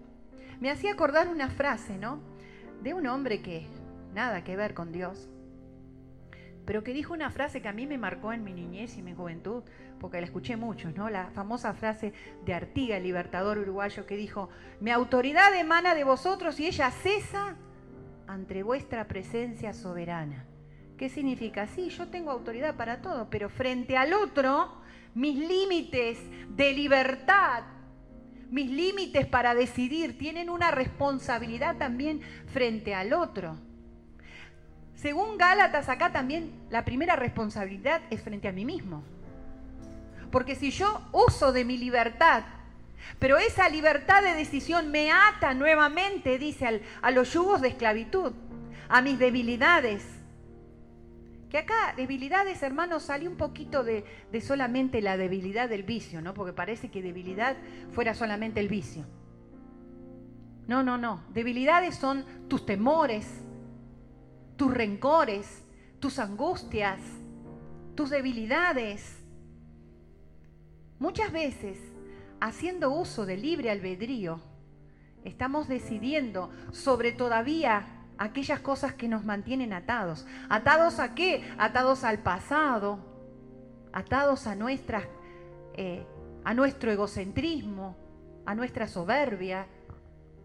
Me 0.60 0.70
hacía 0.70 0.92
acordar 0.92 1.28
una 1.28 1.48
frase, 1.48 1.96
¿no? 1.98 2.20
De 2.82 2.94
un 2.94 3.06
hombre 3.06 3.42
que 3.42 3.66
nada 4.14 4.44
que 4.44 4.56
ver 4.56 4.74
con 4.74 4.92
Dios, 4.92 5.28
pero 6.70 6.84
que 6.84 6.92
dijo 6.92 7.12
una 7.12 7.32
frase 7.32 7.60
que 7.60 7.66
a 7.66 7.72
mí 7.72 7.84
me 7.84 7.98
marcó 7.98 8.32
en 8.32 8.44
mi 8.44 8.52
niñez 8.52 8.96
y 8.96 9.02
mi 9.02 9.12
juventud, 9.12 9.64
porque 9.98 10.20
la 10.20 10.26
escuché 10.26 10.56
mucho, 10.56 10.92
¿no? 10.92 11.10
La 11.10 11.28
famosa 11.30 11.74
frase 11.74 12.12
de 12.44 12.54
Artiga, 12.54 12.96
el 12.96 13.02
libertador 13.02 13.58
uruguayo, 13.58 14.06
que 14.06 14.16
dijo, 14.16 14.50
mi 14.78 14.92
autoridad 14.92 15.52
emana 15.58 15.96
de 15.96 16.04
vosotros 16.04 16.60
y 16.60 16.68
ella 16.68 16.92
cesa 16.92 17.56
ante 18.28 18.62
vuestra 18.62 19.08
presencia 19.08 19.74
soberana. 19.74 20.46
¿Qué 20.96 21.08
significa? 21.08 21.66
Sí, 21.66 21.88
yo 21.88 22.06
tengo 22.06 22.30
autoridad 22.30 22.76
para 22.76 23.02
todo, 23.02 23.28
pero 23.30 23.48
frente 23.48 23.96
al 23.96 24.12
otro, 24.12 24.80
mis 25.12 25.36
límites 25.36 26.20
de 26.50 26.72
libertad, 26.72 27.64
mis 28.48 28.70
límites 28.70 29.26
para 29.26 29.56
decidir, 29.56 30.16
tienen 30.16 30.48
una 30.48 30.70
responsabilidad 30.70 31.78
también 31.78 32.20
frente 32.46 32.94
al 32.94 33.12
otro. 33.12 33.58
Según 35.00 35.38
Gálatas, 35.38 35.88
acá 35.88 36.12
también 36.12 36.52
la 36.68 36.84
primera 36.84 37.16
responsabilidad 37.16 38.02
es 38.10 38.20
frente 38.20 38.48
a 38.48 38.52
mí 38.52 38.66
mismo. 38.66 39.02
Porque 40.30 40.54
si 40.54 40.70
yo 40.70 41.00
uso 41.12 41.54
de 41.54 41.64
mi 41.64 41.78
libertad, 41.78 42.42
pero 43.18 43.38
esa 43.38 43.70
libertad 43.70 44.22
de 44.22 44.34
decisión 44.34 44.90
me 44.90 45.10
ata 45.10 45.54
nuevamente, 45.54 46.38
dice, 46.38 46.82
a 47.00 47.10
los 47.12 47.32
yugos 47.32 47.62
de 47.62 47.68
esclavitud, 47.68 48.34
a 48.90 49.00
mis 49.00 49.18
debilidades. 49.18 50.04
Que 51.48 51.56
acá, 51.56 51.94
debilidades, 51.96 52.62
hermanos, 52.62 53.04
sale 53.04 53.26
un 53.26 53.38
poquito 53.38 53.82
de, 53.82 54.04
de 54.30 54.40
solamente 54.42 55.00
la 55.00 55.16
debilidad 55.16 55.70
del 55.70 55.82
vicio, 55.82 56.20
¿no? 56.20 56.34
Porque 56.34 56.52
parece 56.52 56.90
que 56.90 57.00
debilidad 57.00 57.56
fuera 57.92 58.12
solamente 58.12 58.60
el 58.60 58.68
vicio. 58.68 59.06
No, 60.66 60.82
no, 60.82 60.98
no. 60.98 61.24
Debilidades 61.30 61.96
son 61.96 62.26
tus 62.48 62.66
temores, 62.66 63.44
tus 64.60 64.74
rencores, 64.74 65.64
tus 66.00 66.18
angustias, 66.18 67.00
tus 67.94 68.10
debilidades. 68.10 69.16
Muchas 70.98 71.32
veces, 71.32 71.78
haciendo 72.42 72.90
uso 72.90 73.24
del 73.24 73.40
libre 73.40 73.70
albedrío, 73.70 74.38
estamos 75.24 75.66
decidiendo 75.66 76.50
sobre 76.72 77.12
todavía 77.12 77.86
aquellas 78.18 78.60
cosas 78.60 78.92
que 78.92 79.08
nos 79.08 79.24
mantienen 79.24 79.72
atados. 79.72 80.26
¿Atados 80.50 80.98
a 80.98 81.14
qué? 81.14 81.42
Atados 81.56 82.04
al 82.04 82.18
pasado, 82.18 82.98
atados 83.94 84.46
a, 84.46 84.56
nuestras, 84.56 85.04
eh, 85.72 86.04
a 86.44 86.52
nuestro 86.52 86.92
egocentrismo, 86.92 87.96
a 88.44 88.54
nuestra 88.54 88.88
soberbia, 88.88 89.66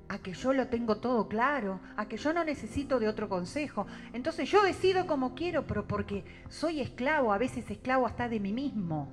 a 0.08 0.20
que 0.20 0.34
yo 0.34 0.54
lo 0.54 0.68
tengo 0.68 0.98
todo 0.98 1.28
claro, 1.28 1.80
a 1.98 2.08
que 2.08 2.18
yo 2.18 2.34
no 2.34 2.44
necesito 2.44 3.00
de 3.00 3.08
otro 3.08 3.28
consejo. 3.28 3.88
Entonces 4.14 4.50
yo 4.50 4.64
decido 4.64 5.08
como 5.08 5.36
quiero, 5.36 5.66
pero 5.66 5.88
porque 5.88 6.24
soy 6.50 6.82
esclavo, 6.82 7.34
a 7.34 7.38
veces 7.38 7.70
esclavo 7.70 8.06
hasta 8.06 8.30
de 8.30 8.40
mí 8.40 8.54
mismo, 8.54 9.10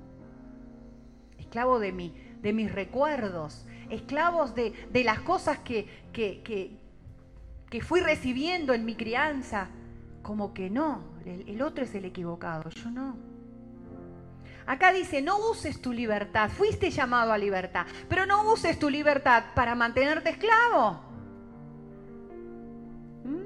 esclavo 1.39 1.79
de, 1.79 1.91
mí, 1.91 2.13
de 2.41 2.53
mis 2.53 2.71
recuerdos, 2.71 3.65
esclavos 3.89 4.53
de, 4.55 4.73
las 5.03 5.19
cosas 5.21 5.59
que, 5.59 5.87
que, 6.11 6.41
que 7.69 7.81
fui 7.81 8.01
recibiendo 8.01 8.73
en 8.73 8.85
mi 8.85 8.95
crianza, 8.95 9.69
como 10.21 10.53
que 10.53 10.69
no, 10.69 11.03
el 11.25 11.61
otro 11.61 11.83
es 11.83 11.95
el 11.95 12.05
equivocado, 12.05 12.69
yo 12.69 12.91
no. 12.91 13.32
Acá 14.65 14.93
dice, 14.93 15.21
no 15.21 15.37
uses 15.49 15.81
tu 15.81 15.91
libertad, 15.91 16.49
fuiste 16.49 16.89
llamado 16.89 17.33
a 17.33 17.37
libertad, 17.37 17.85
pero 18.07 18.25
no 18.25 18.51
uses 18.51 18.79
tu 18.79 18.89
libertad 18.89 19.43
para 19.55 19.75
mantenerte 19.75 20.29
esclavo. 20.29 21.01
¿Mm? 23.25 23.45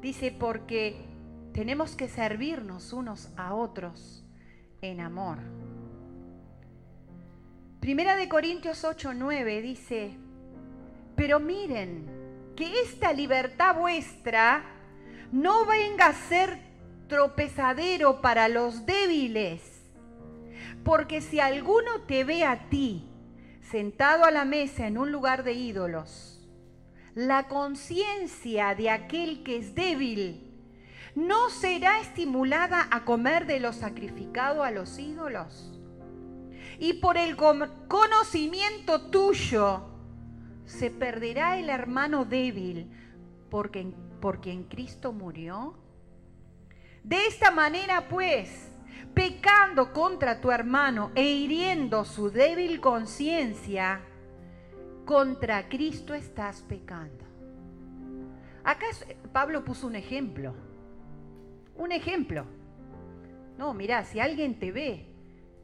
Dice, 0.00 0.30
porque 0.38 1.04
tenemos 1.52 1.96
que 1.96 2.08
servirnos 2.08 2.92
unos 2.92 3.30
a 3.36 3.54
otros 3.54 4.24
en 4.82 5.00
amor. 5.00 5.38
Primera 7.80 8.16
de 8.16 8.28
Corintios 8.28 8.84
8, 8.84 9.12
9 9.14 9.62
dice, 9.62 10.16
pero 11.16 11.40
miren, 11.40 12.06
que 12.54 12.80
esta 12.82 13.12
libertad 13.12 13.76
vuestra 13.76 14.62
no 15.32 15.66
venga 15.66 16.06
a 16.06 16.12
ser 16.12 16.71
tropezadero 17.12 18.22
para 18.22 18.48
los 18.48 18.86
débiles. 18.86 19.60
Porque 20.82 21.20
si 21.20 21.40
alguno 21.40 22.00
te 22.06 22.24
ve 22.24 22.42
a 22.42 22.70
ti 22.70 23.06
sentado 23.60 24.24
a 24.24 24.30
la 24.30 24.46
mesa 24.46 24.86
en 24.86 24.96
un 24.96 25.12
lugar 25.12 25.44
de 25.44 25.52
ídolos, 25.52 26.48
la 27.14 27.48
conciencia 27.48 28.74
de 28.74 28.88
aquel 28.88 29.42
que 29.42 29.58
es 29.58 29.74
débil 29.74 30.54
no 31.14 31.50
será 31.50 32.00
estimulada 32.00 32.88
a 32.90 33.04
comer 33.04 33.44
de 33.44 33.60
lo 33.60 33.74
sacrificado 33.74 34.64
a 34.64 34.70
los 34.70 34.98
ídolos. 34.98 35.78
Y 36.78 36.94
por 36.94 37.18
el 37.18 37.36
conocimiento 37.36 39.02
tuyo 39.10 39.82
se 40.64 40.90
perderá 40.90 41.58
el 41.58 41.68
hermano 41.68 42.24
débil 42.24 42.90
porque, 43.50 43.92
porque 44.18 44.50
en 44.50 44.64
Cristo 44.64 45.12
murió. 45.12 45.81
De 47.04 47.26
esta 47.26 47.50
manera 47.50 48.08
pues, 48.08 48.70
pecando 49.14 49.92
contra 49.92 50.40
tu 50.40 50.50
hermano 50.50 51.10
e 51.14 51.24
hiriendo 51.24 52.04
su 52.04 52.30
débil 52.30 52.80
conciencia, 52.80 54.00
contra 55.04 55.68
Cristo 55.68 56.14
estás 56.14 56.62
pecando. 56.62 57.24
Acá 58.64 58.86
Pablo 59.32 59.64
puso 59.64 59.86
un 59.86 59.96
ejemplo. 59.96 60.54
Un 61.76 61.90
ejemplo. 61.92 62.46
No, 63.58 63.74
mirá, 63.74 64.04
si 64.04 64.20
alguien 64.20 64.58
te 64.58 64.70
ve, 64.72 65.06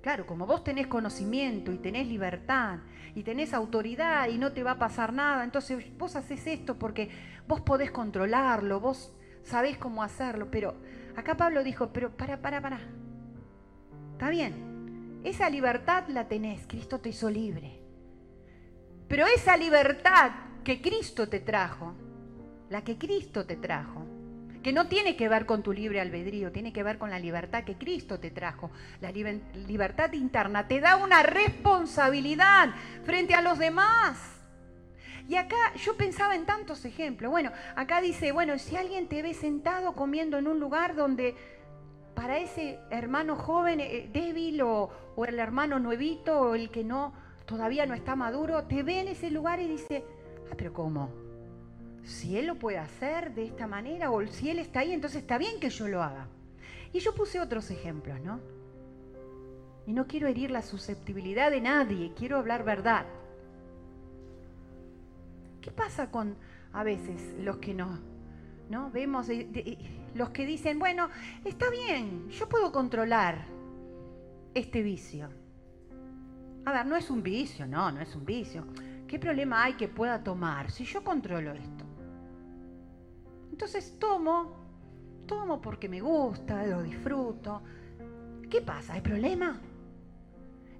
claro, 0.02 0.26
como 0.26 0.46
vos 0.46 0.64
tenés 0.64 0.86
conocimiento 0.86 1.72
y 1.72 1.78
tenés 1.78 2.06
libertad 2.06 2.78
y 3.14 3.22
tenés 3.22 3.54
autoridad 3.54 4.28
y 4.28 4.38
no 4.38 4.52
te 4.52 4.62
va 4.62 4.72
a 4.72 4.78
pasar 4.78 5.12
nada, 5.12 5.44
entonces 5.44 5.86
vos 5.96 6.16
haces 6.16 6.46
esto 6.46 6.78
porque 6.78 7.10
vos 7.46 7.60
podés 7.60 7.90
controlarlo, 7.90 8.80
vos 8.80 9.14
sabés 9.42 9.78
cómo 9.78 10.02
hacerlo, 10.02 10.48
pero 10.50 10.74
acá 11.18 11.36
Pablo 11.36 11.64
dijo, 11.64 11.88
pero 11.92 12.16
para, 12.16 12.40
para, 12.40 12.60
para. 12.60 12.80
Está 14.12 14.30
bien, 14.30 15.20
esa 15.24 15.50
libertad 15.50 16.04
la 16.08 16.28
tenés, 16.28 16.66
Cristo 16.66 17.00
te 17.00 17.10
hizo 17.10 17.28
libre. 17.28 17.80
Pero 19.08 19.26
esa 19.26 19.56
libertad 19.56 20.30
que 20.64 20.80
Cristo 20.80 21.28
te 21.28 21.40
trajo, 21.40 21.94
la 22.68 22.84
que 22.84 22.98
Cristo 22.98 23.46
te 23.46 23.56
trajo, 23.56 24.06
que 24.62 24.72
no 24.72 24.88
tiene 24.88 25.16
que 25.16 25.28
ver 25.28 25.46
con 25.46 25.62
tu 25.62 25.72
libre 25.72 26.00
albedrío, 26.00 26.52
tiene 26.52 26.72
que 26.72 26.82
ver 26.82 26.98
con 26.98 27.10
la 27.10 27.18
libertad 27.18 27.64
que 27.64 27.76
Cristo 27.76 28.20
te 28.20 28.30
trajo. 28.30 28.70
La 29.00 29.10
libertad 29.10 30.12
interna 30.12 30.68
te 30.68 30.80
da 30.80 30.96
una 30.96 31.22
responsabilidad 31.22 32.70
frente 33.04 33.34
a 33.34 33.42
los 33.42 33.58
demás. 33.58 34.37
Y 35.28 35.36
acá 35.36 35.74
yo 35.76 35.94
pensaba 35.94 36.34
en 36.34 36.46
tantos 36.46 36.86
ejemplos. 36.86 37.30
Bueno, 37.30 37.52
acá 37.76 38.00
dice, 38.00 38.32
bueno, 38.32 38.58
si 38.58 38.76
alguien 38.76 39.08
te 39.08 39.22
ve 39.22 39.34
sentado 39.34 39.92
comiendo 39.92 40.38
en 40.38 40.48
un 40.48 40.58
lugar 40.58 40.96
donde 40.96 41.36
para 42.14 42.38
ese 42.38 42.80
hermano 42.90 43.36
joven 43.36 43.78
eh, 43.78 44.08
débil 44.10 44.62
o, 44.62 44.90
o 45.14 45.24
el 45.26 45.38
hermano 45.38 45.78
nuevito 45.78 46.40
o 46.40 46.54
el 46.54 46.70
que 46.70 46.82
no 46.82 47.12
todavía 47.44 47.84
no 47.84 47.94
está 47.94 48.16
maduro, 48.16 48.64
te 48.64 48.82
ve 48.82 49.00
en 49.00 49.08
ese 49.08 49.30
lugar 49.30 49.60
y 49.60 49.68
dice, 49.68 50.02
ah, 50.50 50.54
pero 50.56 50.72
¿cómo? 50.72 51.10
Si 52.04 52.38
él 52.38 52.46
lo 52.46 52.54
puede 52.54 52.78
hacer 52.78 53.34
de 53.34 53.44
esta 53.44 53.66
manera 53.66 54.10
o 54.10 54.26
si 54.26 54.48
él 54.48 54.58
está 54.58 54.80
ahí, 54.80 54.92
entonces 54.92 55.20
está 55.20 55.36
bien 55.36 55.60
que 55.60 55.68
yo 55.68 55.88
lo 55.88 56.02
haga. 56.02 56.26
Y 56.92 57.00
yo 57.00 57.14
puse 57.14 57.38
otros 57.38 57.70
ejemplos, 57.70 58.18
¿no? 58.22 58.40
Y 59.86 59.92
no 59.92 60.06
quiero 60.06 60.26
herir 60.26 60.50
la 60.50 60.62
susceptibilidad 60.62 61.50
de 61.50 61.60
nadie, 61.60 62.12
quiero 62.16 62.38
hablar 62.38 62.64
verdad. 62.64 63.04
¿Qué 65.60 65.70
pasa 65.70 66.10
con 66.10 66.36
a 66.72 66.82
veces 66.82 67.34
los 67.40 67.58
que 67.58 67.74
no. 67.74 67.98
Vemos 68.92 69.28
los 70.14 70.30
que 70.30 70.46
dicen, 70.46 70.78
bueno, 70.78 71.08
está 71.44 71.70
bien, 71.70 72.28
yo 72.28 72.48
puedo 72.48 72.70
controlar 72.70 73.46
este 74.54 74.82
vicio. 74.82 75.28
A 76.64 76.72
ver, 76.72 76.86
no 76.86 76.96
es 76.96 77.08
un 77.10 77.22
vicio, 77.22 77.66
no, 77.66 77.90
no 77.90 78.00
es 78.00 78.14
un 78.14 78.26
vicio. 78.26 78.66
¿Qué 79.06 79.18
problema 79.18 79.64
hay 79.64 79.74
que 79.74 79.88
pueda 79.88 80.22
tomar 80.22 80.70
si 80.70 80.84
yo 80.84 81.02
controlo 81.02 81.52
esto? 81.52 81.84
Entonces 83.50 83.98
tomo, 83.98 84.54
tomo 85.26 85.62
porque 85.62 85.88
me 85.88 86.00
gusta, 86.00 86.66
lo 86.66 86.82
disfruto. 86.82 87.62
¿Qué 88.50 88.60
pasa? 88.60 88.94
¿Hay 88.94 89.00
problema? 89.00 89.58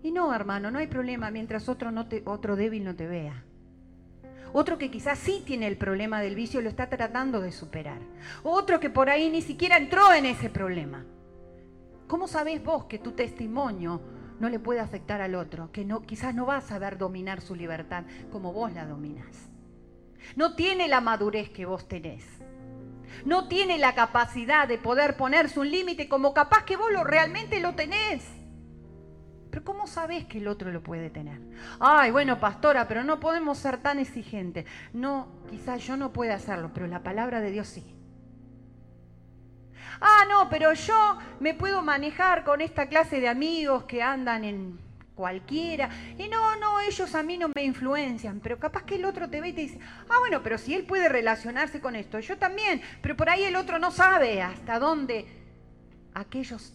Y 0.03 0.13
no, 0.13 0.33
hermano, 0.33 0.71
no 0.71 0.79
hay 0.79 0.89
problema 0.89 1.31
mientras 1.31 1.69
otro 1.69 2.57
débil 2.57 2.85
no 2.85 2.95
te 2.95 3.07
vea. 3.07 3.45
Otro 4.53 4.79
que 4.79 4.91
quizás 4.91 5.19
sí 5.19 5.43
tiene 5.45 5.67
el 5.67 5.77
problema 5.77 6.21
del 6.21 6.35
vicio 6.35 6.61
y 6.61 6.63
lo 6.63 6.69
está 6.69 6.89
tratando 6.89 7.41
de 7.41 7.53
superar. 7.53 8.01
Otro 8.43 8.81
que 8.81 8.91
por 8.91 9.11
ahí 9.11 9.31
ni 9.31 9.43
siquiera 9.43 9.77
entró 9.77 10.13
en 10.13 10.27
ese 10.27 10.51
problema. 10.51 11.05
¿Cómo 12.07 12.27
sabés 12.27 12.65
vos 12.65 12.85
que 12.85 12.99
tu 12.99 13.13
testimonio 13.13 14.01
no 14.41 14.49
le 14.49 14.59
puede 14.59 14.81
afectar 14.81 15.21
al 15.21 15.35
otro? 15.35 15.71
Que 15.73 15.87
quizás 16.07 16.35
no 16.35 16.47
va 16.47 16.57
a 16.57 16.63
saber 16.63 16.97
dominar 16.97 17.41
su 17.41 17.55
libertad 17.55 18.05
como 18.33 18.53
vos 18.53 18.73
la 18.73 18.87
dominás. 18.87 19.51
No 20.35 20.55
tiene 20.55 20.89
la 20.89 21.01
madurez 21.01 21.51
que 21.51 21.67
vos 21.67 21.87
tenés. 21.87 22.25
No 23.25 23.49
tiene 23.49 23.79
la 23.79 23.95
capacidad 23.95 24.69
de 24.69 24.79
poder 24.79 25.17
ponerse 25.17 25.61
un 25.61 25.71
límite 25.71 26.09
como 26.09 26.35
capaz 26.35 26.65
que 26.65 26.77
vos 26.77 26.91
lo 26.93 27.05
realmente 27.05 27.61
lo 27.61 27.75
tenés. 27.75 28.38
Pero 29.51 29.65
¿cómo 29.65 29.87
sabés 29.87 30.27
que 30.27 30.39
el 30.39 30.49
otro 30.49 30.71
lo 30.71 30.83
puede 30.83 31.11
tener? 31.11 31.41
Ay, 31.81 32.11
bueno, 32.11 32.39
pastora, 32.39 32.87
pero 32.87 33.05
no 33.05 33.19
podemos 33.19 33.59
ser 33.59 33.79
tan 33.79 33.99
exigentes. 33.99 34.67
No, 34.93 35.29
quizás 35.51 35.87
yo 35.87 35.97
no 35.97 36.13
pueda 36.13 36.35
hacerlo, 36.35 36.71
pero 36.75 36.87
la 36.87 37.03
palabra 37.03 37.41
de 37.41 37.51
Dios 37.51 37.69
sí. 37.69 37.95
Ah, 40.01 40.25
no, 40.29 40.49
pero 40.49 40.73
yo 40.75 41.19
me 41.41 41.55
puedo 41.55 41.83
manejar 41.83 42.45
con 42.45 42.61
esta 42.61 42.87
clase 42.87 43.21
de 43.21 43.29
amigos 43.29 43.85
que 43.85 44.03
andan 44.03 44.45
en 44.45 44.79
cualquiera. 45.15 45.91
Y 46.17 46.29
no, 46.29 46.55
no, 46.57 46.81
ellos 46.81 47.15
a 47.17 47.23
mí 47.25 47.37
no 47.37 47.51
me 47.53 47.65
influencian, 47.65 48.39
pero 48.41 48.59
capaz 48.59 48.85
que 48.85 48.95
el 48.95 49.05
otro 49.05 49.29
te 49.29 49.41
ve 49.41 49.49
y 49.49 49.53
te 49.53 49.63
dice, 49.63 49.81
ah, 50.09 50.19
bueno, 50.21 50.43
pero 50.45 50.59
si 50.59 50.75
él 50.75 50.85
puede 50.85 51.09
relacionarse 51.09 51.81
con 51.81 51.97
esto, 51.97 52.21
yo 52.21 52.39
también, 52.39 52.81
pero 53.03 53.17
por 53.17 53.29
ahí 53.29 53.43
el 53.43 53.57
otro 53.57 53.81
no 53.81 53.91
sabe 53.91 54.41
hasta 54.43 54.79
dónde 54.79 55.27
aquellos 56.15 56.73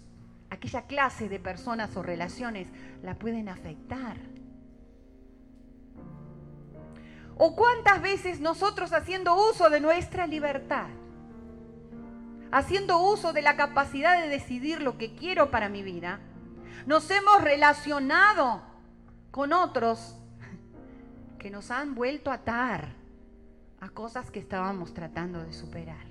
aquella 0.53 0.83
clase 0.83 1.29
de 1.29 1.39
personas 1.39 1.95
o 1.97 2.03
relaciones 2.03 2.67
la 3.01 3.15
pueden 3.15 3.49
afectar. 3.49 4.17
¿O 7.37 7.55
cuántas 7.55 8.01
veces 8.01 8.39
nosotros 8.39 8.93
haciendo 8.93 9.35
uso 9.49 9.69
de 9.69 9.79
nuestra 9.79 10.27
libertad, 10.27 10.87
haciendo 12.51 12.99
uso 12.99 13.33
de 13.33 13.41
la 13.41 13.55
capacidad 13.55 14.21
de 14.21 14.29
decidir 14.29 14.81
lo 14.81 14.97
que 14.97 15.15
quiero 15.15 15.49
para 15.49 15.69
mi 15.69 15.81
vida, 15.81 16.19
nos 16.85 17.09
hemos 17.09 17.41
relacionado 17.41 18.61
con 19.31 19.53
otros 19.53 20.15
que 21.39 21.49
nos 21.49 21.71
han 21.71 21.95
vuelto 21.95 22.29
a 22.29 22.35
atar 22.35 22.93
a 23.81 23.89
cosas 23.89 24.29
que 24.29 24.39
estábamos 24.39 24.93
tratando 24.93 25.43
de 25.43 25.53
superar? 25.53 26.05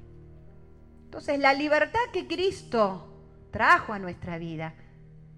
Entonces, 1.04 1.38
la 1.38 1.54
libertad 1.54 2.00
que 2.12 2.26
Cristo 2.26 3.11
trajo 3.52 3.92
a 3.92 4.00
nuestra 4.00 4.38
vida, 4.38 4.74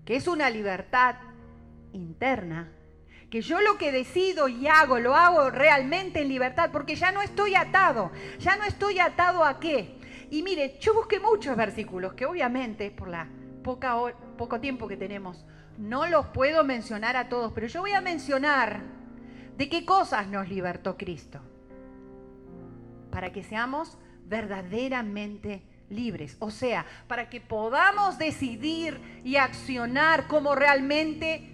que 0.06 0.16
es 0.16 0.26
una 0.26 0.48
libertad 0.48 1.16
interna, 1.92 2.72
que 3.28 3.42
yo 3.42 3.60
lo 3.60 3.76
que 3.76 3.92
decido 3.92 4.48
y 4.48 4.66
hago, 4.68 4.98
lo 4.98 5.14
hago 5.14 5.50
realmente 5.50 6.22
en 6.22 6.28
libertad, 6.28 6.70
porque 6.72 6.94
ya 6.94 7.12
no 7.12 7.20
estoy 7.20 7.54
atado, 7.54 8.12
ya 8.38 8.56
no 8.56 8.64
estoy 8.64 9.00
atado 9.00 9.44
a 9.44 9.60
qué. 9.60 9.98
Y 10.30 10.42
mire, 10.42 10.78
yo 10.80 10.94
busqué 10.94 11.20
muchos 11.20 11.56
versículos 11.56 12.14
que 12.14 12.26
obviamente 12.26 12.90
por 12.90 13.08
la 13.08 13.28
poca, 13.62 13.96
poco 14.38 14.60
tiempo 14.60 14.88
que 14.88 14.96
tenemos 14.96 15.44
no 15.76 16.06
los 16.06 16.26
puedo 16.26 16.64
mencionar 16.64 17.16
a 17.16 17.28
todos, 17.28 17.52
pero 17.52 17.66
yo 17.66 17.80
voy 17.80 17.92
a 17.92 18.00
mencionar 18.00 18.82
de 19.56 19.68
qué 19.68 19.84
cosas 19.84 20.28
nos 20.28 20.48
libertó 20.48 20.96
Cristo, 20.96 21.40
para 23.10 23.32
que 23.32 23.42
seamos 23.42 23.98
verdaderamente 24.26 25.62
libres. 25.90 26.36
O 26.38 26.50
sea, 26.50 26.86
para 27.08 27.28
que 27.28 27.40
podamos 27.40 28.18
decidir 28.18 29.00
y 29.24 29.36
accionar 29.36 30.26
como 30.26 30.54
realmente 30.54 31.50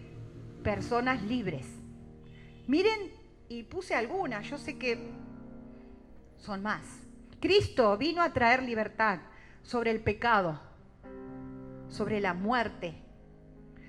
personas 0.63 1.23
libres. 1.23 1.67
Miren 2.67 3.13
y 3.49 3.65
puse 3.65 3.95
algunas, 3.95 4.49
yo 4.49 4.59
sé 4.59 4.79
que 4.79 5.11
son 6.39 6.63
más. 6.63 6.83
Cristo 7.41 7.97
vino 7.97 8.23
a 8.23 8.33
traer 8.33 8.63
libertad 8.63 9.21
sobre 9.63 9.91
el 9.91 10.01
pecado, 10.01 10.61
sobre 11.89 12.21
la 12.21 12.35
muerte, 12.35 12.95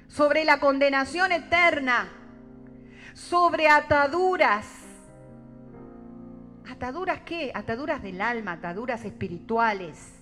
sobre 0.07 0.45
la 0.45 0.59
condenación 0.59 1.31
eterna, 1.31 2.09
sobre 3.13 3.67
ataduras. 3.69 4.65
¿Ataduras 6.69 7.21
qué? 7.21 7.51
Ataduras 7.53 8.01
del 8.01 8.21
alma, 8.21 8.53
ataduras 8.53 9.03
espirituales, 9.05 10.20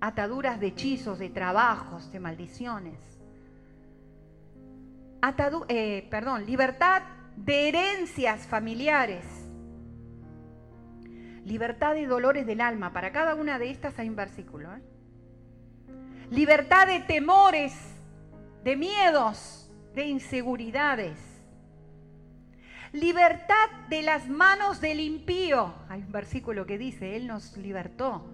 ataduras 0.00 0.60
de 0.60 0.68
hechizos, 0.68 1.18
de 1.18 1.30
trabajos, 1.30 2.10
de 2.12 2.20
maldiciones. 2.20 2.98
Eh, 5.68 6.06
perdón, 6.10 6.46
libertad 6.46 7.02
de 7.36 7.68
herencias 7.68 8.46
familiares, 8.46 9.24
libertad 11.44 11.94
de 11.94 12.06
dolores 12.06 12.46
del 12.46 12.60
alma. 12.60 12.92
Para 12.92 13.10
cada 13.10 13.34
una 13.34 13.58
de 13.58 13.70
estas 13.70 13.98
hay 13.98 14.08
un 14.08 14.16
versículo. 14.16 14.72
¿eh? 14.74 14.82
Libertad 16.30 16.86
de 16.86 17.00
temores, 17.00 17.74
de 18.62 18.76
miedos, 18.76 19.70
de 19.94 20.06
inseguridades. 20.06 21.18
Libertad 22.92 23.70
de 23.90 24.02
las 24.02 24.28
manos 24.28 24.80
del 24.80 25.00
impío. 25.00 25.74
Hay 25.88 26.02
un 26.02 26.12
versículo 26.12 26.64
que 26.64 26.78
dice, 26.78 27.16
Él 27.16 27.26
nos 27.26 27.56
libertó 27.56 28.24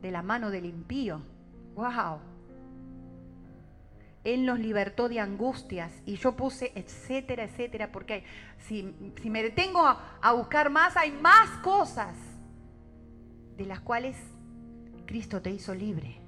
de 0.00 0.10
la 0.10 0.22
mano 0.22 0.50
del 0.50 0.66
impío. 0.66 1.22
¡Wow! 1.74 2.20
Él 4.24 4.44
nos 4.44 4.58
libertó 4.58 5.08
de 5.08 5.20
angustias. 5.20 5.92
Y 6.04 6.16
yo 6.16 6.36
puse 6.36 6.72
etcétera, 6.74 7.44
etcétera, 7.44 7.90
porque 7.92 8.24
si, 8.58 8.94
si 9.22 9.30
me 9.30 9.42
detengo 9.42 9.80
a, 9.86 10.32
buscar 10.32 10.70
más, 10.70 10.96
hay 10.96 11.12
más 11.12 11.48
cosas 11.62 12.14
de 13.56 13.64
las 13.64 13.80
cuales 13.80 14.16
Cristo 15.06 15.40
te 15.40 15.50
hizo 15.50 15.74
libre. 15.74 16.20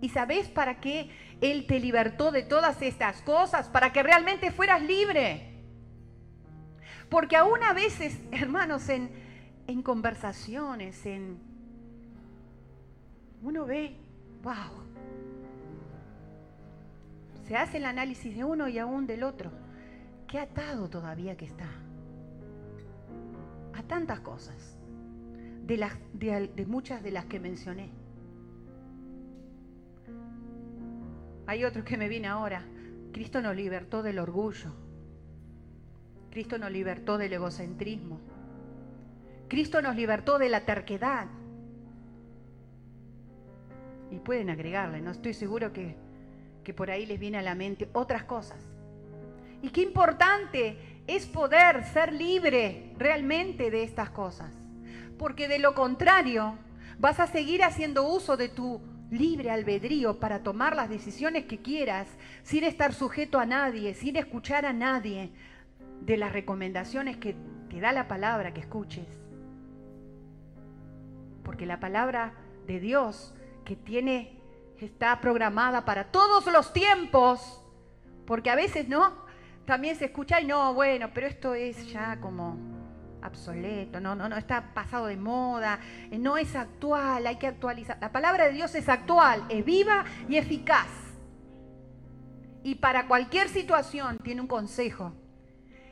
¿Y 0.00 0.08
sabes 0.08 0.48
para 0.48 0.80
qué 0.80 1.10
Él 1.40 1.66
te 1.68 1.78
libertó 1.78 2.32
de 2.32 2.42
todas 2.42 2.82
estas 2.82 3.22
cosas? 3.22 3.68
Para 3.68 3.92
que 3.92 4.02
realmente 4.02 4.50
fueras 4.50 4.82
libre. 4.82 5.48
Porque 7.08 7.36
aún 7.36 7.62
a 7.62 7.72
veces, 7.72 8.18
hermanos, 8.32 8.88
en, 8.88 9.10
en 9.68 9.82
conversaciones, 9.82 11.06
en... 11.06 11.51
Uno 13.42 13.66
ve, 13.66 13.96
wow, 14.42 14.82
se 17.46 17.56
hace 17.56 17.78
el 17.78 17.84
análisis 17.84 18.34
de 18.34 18.44
uno 18.44 18.68
y 18.68 18.78
aún 18.78 19.06
del 19.06 19.24
otro. 19.24 19.50
Qué 20.28 20.38
atado 20.38 20.88
todavía 20.88 21.36
que 21.36 21.44
está. 21.44 21.68
A 23.74 23.82
tantas 23.82 24.20
cosas. 24.20 24.78
De, 25.66 25.76
las, 25.76 25.92
de, 26.12 26.64
muchas 26.66 27.02
de 27.02 27.10
las 27.10 27.26
que 27.26 27.40
mencioné. 27.40 27.90
Hay 31.46 31.64
otro 31.64 31.84
que 31.84 31.96
me 31.96 32.08
viene 32.08 32.28
ahora. 32.28 32.64
Cristo 33.12 33.42
nos 33.42 33.54
libertó 33.54 34.02
del 34.02 34.18
orgullo. 34.18 34.72
Cristo 36.30 36.58
nos 36.58 36.70
libertó 36.70 37.18
del 37.18 37.32
egocentrismo. 37.32 38.20
Cristo 39.48 39.82
nos 39.82 39.96
libertó 39.96 40.38
de 40.38 40.48
la 40.48 40.64
terquedad. 40.64 41.26
Y 44.12 44.20
pueden 44.20 44.50
agregarle, 44.50 45.00
no 45.00 45.10
estoy 45.10 45.34
seguro 45.34 45.72
que 45.72 45.96
que 46.62 46.74
por 46.74 46.90
ahí 46.90 47.06
les 47.06 47.18
viene 47.18 47.38
a 47.38 47.42
la 47.42 47.54
mente 47.54 47.88
otras 47.92 48.24
cosas. 48.24 48.58
Y 49.62 49.70
qué 49.70 49.82
importante 49.82 50.76
es 51.06 51.26
poder 51.26 51.84
ser 51.84 52.12
libre 52.12 52.92
realmente 52.98 53.70
de 53.70 53.82
estas 53.82 54.10
cosas. 54.10 54.52
Porque 55.18 55.48
de 55.48 55.58
lo 55.58 55.74
contrario, 55.74 56.58
vas 56.98 57.20
a 57.20 57.26
seguir 57.26 57.62
haciendo 57.62 58.06
uso 58.08 58.36
de 58.36 58.48
tu 58.48 58.80
libre 59.10 59.50
albedrío 59.50 60.18
para 60.18 60.42
tomar 60.42 60.74
las 60.74 60.88
decisiones 60.88 61.44
que 61.44 61.58
quieras, 61.58 62.08
sin 62.42 62.64
estar 62.64 62.94
sujeto 62.94 63.38
a 63.38 63.46
nadie, 63.46 63.94
sin 63.94 64.16
escuchar 64.16 64.64
a 64.64 64.72
nadie 64.72 65.30
de 66.00 66.16
las 66.16 66.32
recomendaciones 66.32 67.18
que 67.18 67.36
te 67.68 67.80
da 67.80 67.92
la 67.92 68.08
palabra 68.08 68.54
que 68.54 68.60
escuches. 68.60 69.06
Porque 71.44 71.66
la 71.66 71.78
palabra 71.78 72.34
de 72.66 72.80
Dios 72.80 73.34
que 73.72 73.76
tiene 73.76 74.38
está 74.78 75.18
programada 75.20 75.84
para 75.86 76.04
todos 76.04 76.44
los 76.52 76.74
tiempos, 76.74 77.62
porque 78.26 78.50
a 78.50 78.54
veces 78.54 78.86
no, 78.86 79.24
también 79.64 79.96
se 79.96 80.06
escucha 80.06 80.40
y 80.40 80.44
no, 80.44 80.74
bueno, 80.74 81.10
pero 81.14 81.26
esto 81.26 81.54
es 81.54 81.90
ya 81.90 82.20
como 82.20 82.58
obsoleto, 83.24 83.98
no, 83.98 84.14
no, 84.14 84.28
no, 84.28 84.36
está 84.36 84.74
pasado 84.74 85.06
de 85.06 85.16
moda, 85.16 85.78
eh, 86.10 86.18
no 86.18 86.36
es 86.36 86.54
actual, 86.54 87.26
hay 87.26 87.36
que 87.36 87.46
actualizar. 87.46 87.96
La 87.98 88.12
palabra 88.12 88.44
de 88.44 88.52
Dios 88.52 88.74
es 88.74 88.90
actual, 88.90 89.42
es 89.48 89.64
viva 89.64 90.04
y 90.28 90.36
eficaz. 90.36 90.88
Y 92.64 92.74
para 92.74 93.06
cualquier 93.06 93.48
situación 93.48 94.18
tiene 94.18 94.42
un 94.42 94.48
consejo. 94.48 95.14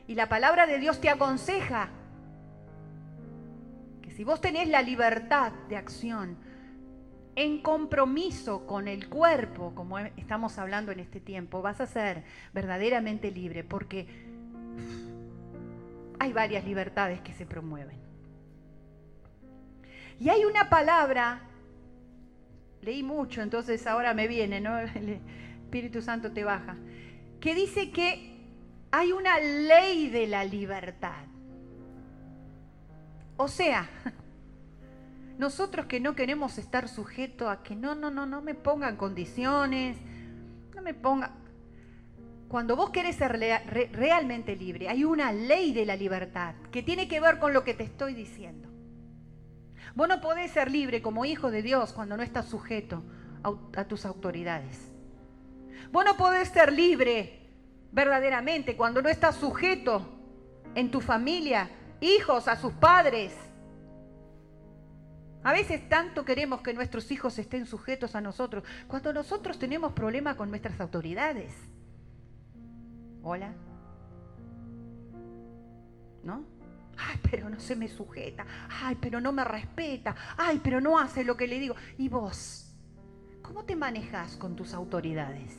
Y 0.07 0.16
la 0.16 0.29
palabra 0.29 0.66
de 0.66 0.79
Dios 0.79 1.01
te 1.01 1.09
aconseja 1.09 1.88
que 4.03 4.11
si 4.11 4.23
vos 4.25 4.40
tenés 4.40 4.69
la 4.69 4.83
libertad 4.83 5.53
de 5.69 5.77
acción, 5.77 6.50
en 7.37 7.62
compromiso 7.62 8.66
con 8.66 8.88
el 8.88 9.09
cuerpo, 9.09 9.75
como 9.75 9.99
estamos 9.99 10.59
hablando 10.59 10.93
en 10.93 11.01
este 11.01 11.21
tiempo, 11.21 11.62
vas 11.62 11.81
a 11.81 11.87
ser 11.87 12.25
verdaderamente 12.53 13.31
libre, 13.31 13.64
porque 13.64 14.07
hay 16.19 16.33
varias 16.33 16.64
libertades 16.64 17.21
que 17.21 17.33
se 17.33 17.47
promueven. 17.47 17.99
Y 20.19 20.29
hay 20.29 20.45
una 20.45 20.69
palabra, 20.69 21.40
leí 22.83 23.03
mucho, 23.03 23.40
entonces 23.40 23.87
ahora 23.87 24.12
me 24.12 24.29
viene, 24.29 24.61
¿no? 24.61 24.79
El 24.79 25.21
Espíritu 25.64 26.03
Santo 26.03 26.33
te 26.33 26.45
baja, 26.45 26.77
que 27.40 27.55
dice 27.55 27.90
que 27.90 28.37
hay 28.90 29.12
una 29.12 29.38
ley 29.40 30.11
de 30.11 30.27
la 30.27 30.45
libertad. 30.45 31.25
O 33.37 33.49
sea, 33.49 33.88
nosotros 35.40 35.87
que 35.87 36.00
no 36.00 36.14
queremos 36.14 36.59
estar 36.59 36.87
sujetos 36.87 37.48
a 37.48 37.62
que 37.62 37.74
no, 37.74 37.94
no, 37.94 38.11
no, 38.11 38.26
no 38.26 38.42
me 38.42 38.55
pongan 38.55 38.96
condiciones, 38.96 39.96
no 40.74 40.83
me 40.83 40.92
pongan... 40.92 41.33
Cuando 42.46 42.76
vos 42.76 42.90
querés 42.90 43.16
ser 43.16 43.38
realmente 43.92 44.55
libre, 44.55 44.90
hay 44.90 45.03
una 45.03 45.33
ley 45.33 45.72
de 45.72 45.87
la 45.87 45.96
libertad 45.96 46.55
que 46.70 46.83
tiene 46.83 47.09
que 47.09 47.20
ver 47.20 47.38
con 47.38 47.55
lo 47.55 47.64
que 47.64 47.72
te 47.72 47.85
estoy 47.85 48.12
diciendo. 48.12 48.68
Vos 49.94 50.09
no 50.09 50.20
podés 50.20 50.50
ser 50.50 50.70
libre 50.70 51.00
como 51.00 51.24
hijo 51.24 51.50
de 51.50 51.62
Dios 51.62 51.94
cuando 51.94 52.18
no 52.18 52.22
estás 52.22 52.44
sujeto 52.44 53.03
a, 53.42 53.81
a 53.81 53.85
tus 53.85 54.05
autoridades. 54.05 54.92
Vos 55.90 56.05
no 56.05 56.18
podés 56.18 56.48
ser 56.48 56.70
libre 56.70 57.48
verdaderamente 57.92 58.76
cuando 58.76 59.00
no 59.00 59.09
estás 59.09 59.37
sujeto 59.37 60.07
en 60.74 60.90
tu 60.90 61.00
familia, 61.00 61.70
hijos, 62.03 62.46
a 62.46 62.57
sus 62.57 62.74
padres, 62.74 63.33
a 65.42 65.53
veces 65.53 65.88
tanto 65.88 66.24
queremos 66.24 66.61
que 66.61 66.74
nuestros 66.74 67.11
hijos 67.11 67.38
estén 67.38 67.66
sujetos 67.66 68.14
a 68.14 68.20
nosotros, 68.20 68.64
cuando 68.87 69.12
nosotros 69.12 69.59
tenemos 69.59 69.92
problemas 69.92 70.37
con 70.37 70.50
nuestras 70.50 70.81
autoridades. 70.81 71.55
Hola. 73.22 73.53
¿No? 76.22 76.44
Ay, 76.98 77.18
pero 77.31 77.48
no 77.48 77.59
se 77.59 77.76
me 77.76 77.88
sujeta. 77.88 78.44
Ay, 78.68 78.98
pero 79.00 79.20
no 79.20 79.33
me 79.33 79.44
respeta. 79.44 80.14
Ay, 80.37 80.61
pero 80.62 80.81
no 80.81 80.98
hace 80.98 81.24
lo 81.24 81.37
que 81.37 81.46
le 81.46 81.59
digo. 81.59 81.74
¿Y 81.96 82.09
vos? 82.09 82.74
¿Cómo 83.42 83.64
te 83.64 83.76
manejas 83.76 84.37
con 84.37 84.55
tus 84.57 84.74
autoridades? 84.74 85.57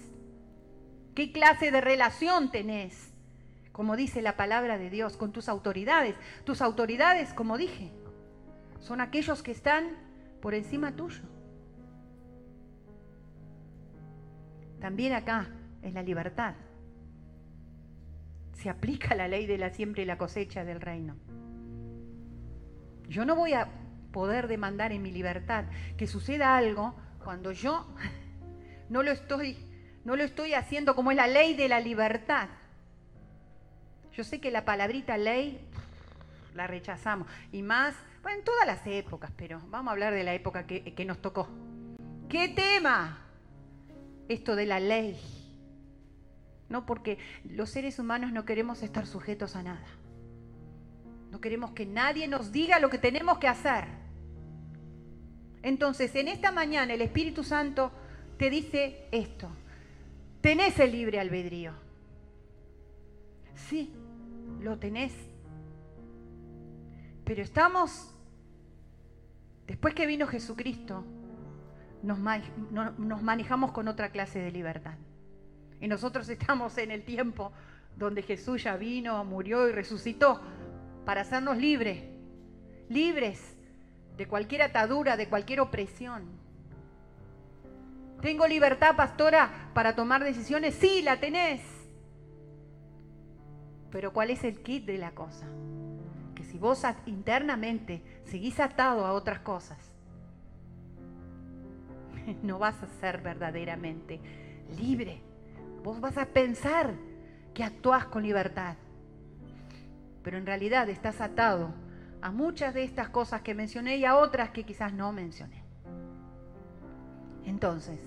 ¿Qué 1.15 1.31
clase 1.31 1.71
de 1.71 1.81
relación 1.81 2.51
tenés? 2.51 3.11
Como 3.71 3.95
dice 3.95 4.21
la 4.21 4.37
palabra 4.37 4.77
de 4.77 4.89
Dios, 4.89 5.17
con 5.17 5.31
tus 5.31 5.49
autoridades. 5.49 6.15
Tus 6.43 6.61
autoridades, 6.61 7.33
como 7.33 7.57
dije, 7.57 7.91
son 8.81 8.99
aquellos 8.99 9.41
que 9.41 9.51
están 9.51 9.95
por 10.41 10.53
encima 10.53 10.95
tuyo. 10.95 11.21
También 14.79 15.13
acá 15.13 15.47
es 15.83 15.93
la 15.93 16.01
libertad. 16.01 16.55
Se 18.53 18.69
aplica 18.69 19.15
la 19.15 19.27
ley 19.27 19.45
de 19.45 19.57
la 19.57 19.69
siembra 19.69 20.01
y 20.01 20.05
la 20.05 20.17
cosecha 20.17 20.65
del 20.65 20.81
reino. 20.81 21.15
Yo 23.07 23.25
no 23.25 23.35
voy 23.35 23.53
a 23.53 23.69
poder 24.11 24.47
demandar 24.47 24.91
en 24.91 25.01
mi 25.01 25.11
libertad 25.11 25.65
que 25.97 26.07
suceda 26.07 26.57
algo 26.57 26.95
cuando 27.23 27.51
yo 27.51 27.87
no 28.89 29.03
lo 29.03 29.11
estoy 29.11 29.57
no 30.03 30.15
lo 30.15 30.23
estoy 30.23 30.55
haciendo 30.55 30.95
como 30.95 31.11
es 31.11 31.17
la 31.17 31.27
ley 31.27 31.53
de 31.53 31.69
la 31.69 31.79
libertad. 31.79 32.49
Yo 34.13 34.23
sé 34.23 34.41
que 34.41 34.49
la 34.49 34.65
palabrita 34.65 35.15
ley 35.17 35.61
la 36.55 36.65
rechazamos 36.65 37.27
y 37.51 37.61
más 37.61 37.95
bueno, 38.21 38.39
en 38.39 38.45
todas 38.45 38.67
las 38.67 38.85
épocas, 38.85 39.31
pero 39.35 39.61
vamos 39.67 39.89
a 39.89 39.91
hablar 39.93 40.13
de 40.13 40.23
la 40.23 40.33
época 40.33 40.67
que, 40.67 41.05
nos 41.05 41.21
tocó. 41.21 41.47
¿Qué 42.29 42.49
tema? 42.49 43.25
Esto 44.27 44.55
de 44.55 44.65
la 44.65 44.79
ley. 44.79 45.19
¿no? 46.69 46.85
Porque 46.85 47.17
los 47.43 47.69
seres 47.69 47.99
humanos 47.99 48.31
no 48.31 48.45
queremos 48.45 48.81
estar 48.81 49.05
sujetos 49.05 49.55
a 49.55 49.63
nada. 49.63 49.85
No 51.29 51.41
queremos 51.41 51.71
que 51.71 51.85
nadie 51.85 52.27
nos 52.27 52.51
diga 52.51 52.79
lo 52.79 52.89
que 52.89 52.97
tenemos 52.97 53.37
que 53.39 53.47
hacer. 53.47 53.85
Entonces, 55.63 56.15
en 56.15 56.27
esta 56.27 56.51
mañana 56.51 56.93
el 56.93 57.01
Espíritu 57.01 57.43
Santo 57.43 57.91
te 58.37 58.49
dice 58.49 59.07
esto. 59.11 59.49
Tenés 60.41 60.79
el 60.79 60.91
libre 60.91 61.19
albedrío. 61.19 61.73
Sí, 63.55 63.93
lo 64.61 64.79
tenés. 64.79 65.13
Pero 67.31 67.43
estamos, 67.43 68.13
después 69.65 69.93
que 69.93 70.05
vino 70.05 70.27
Jesucristo, 70.27 71.05
nos, 72.03 72.19
manejamos 72.19 73.71
con 73.71 73.87
otra 73.87 74.09
clase 74.09 74.39
de 74.39 74.51
libertad. 74.51 74.95
Y 75.79 75.87
nosotros 75.87 76.27
estamos 76.27 76.77
en 76.77 76.91
el 76.91 77.05
tiempo 77.05 77.53
donde 77.95 78.21
Jesús 78.21 78.63
ya 78.63 78.75
vino, 78.75 79.23
murió 79.23 79.69
y 79.69 79.71
resucitó 79.71 80.41
para 81.05 81.21
hacernos 81.21 81.55
libres, 81.55 82.03
libres 82.89 83.55
de 84.17 84.27
cualquier 84.27 84.63
atadura, 84.63 85.15
de 85.15 85.29
cualquier 85.29 85.61
opresión. 85.61 86.25
¿Tengo 88.21 88.45
libertad, 88.45 88.97
pastora, 88.97 89.71
para 89.73 89.95
tomar 89.95 90.21
decisiones? 90.21 90.75
Sí, 90.75 91.01
la 91.01 91.21
tenés. 91.21 91.61
Pero 93.89 94.11
¿cuál 94.11 94.31
es 94.31 94.43
el 94.43 94.61
kit 94.61 94.85
de 94.85 94.97
la 94.97 95.11
cosa? 95.11 95.47
Si 96.51 96.57
vos 96.57 96.83
internamente 97.05 98.01
seguís 98.25 98.59
atado 98.59 99.05
a 99.05 99.13
otras 99.13 99.39
cosas, 99.39 99.77
no 102.43 102.59
vas 102.59 102.81
a 102.83 102.87
ser 102.99 103.21
verdaderamente 103.21 104.19
libre. 104.77 105.21
Vos 105.83 105.99
vas 105.99 106.17
a 106.17 106.25
pensar 106.25 106.93
que 107.53 107.63
actúas 107.63 108.05
con 108.05 108.23
libertad 108.23 108.75
pero 110.23 110.37
en 110.37 110.45
realidad 110.45 110.89
estás 110.89 111.21
atado 111.21 111.73
a 112.21 112.31
muchas 112.31 112.73
de 112.73 112.83
estas 112.83 113.09
cosas 113.09 113.41
que 113.41 113.55
mencioné 113.55 113.97
y 113.97 114.05
a 114.05 114.15
otras 114.15 114.51
que 114.51 114.63
quizás 114.63 114.93
no 114.93 115.11
mencioné. 115.11 115.63
Entonces, 117.45 117.99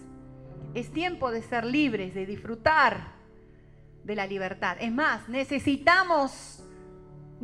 es 0.75 0.93
tiempo 0.93 1.31
de 1.33 1.43
ser 1.43 1.65
libres, 1.65 2.15
de 2.15 2.27
disfrutar 2.27 3.15
de 4.05 4.15
la 4.15 4.27
libertad. 4.27 4.77
Es 4.81 4.93
más, 4.93 5.29
necesitamos, 5.29 6.64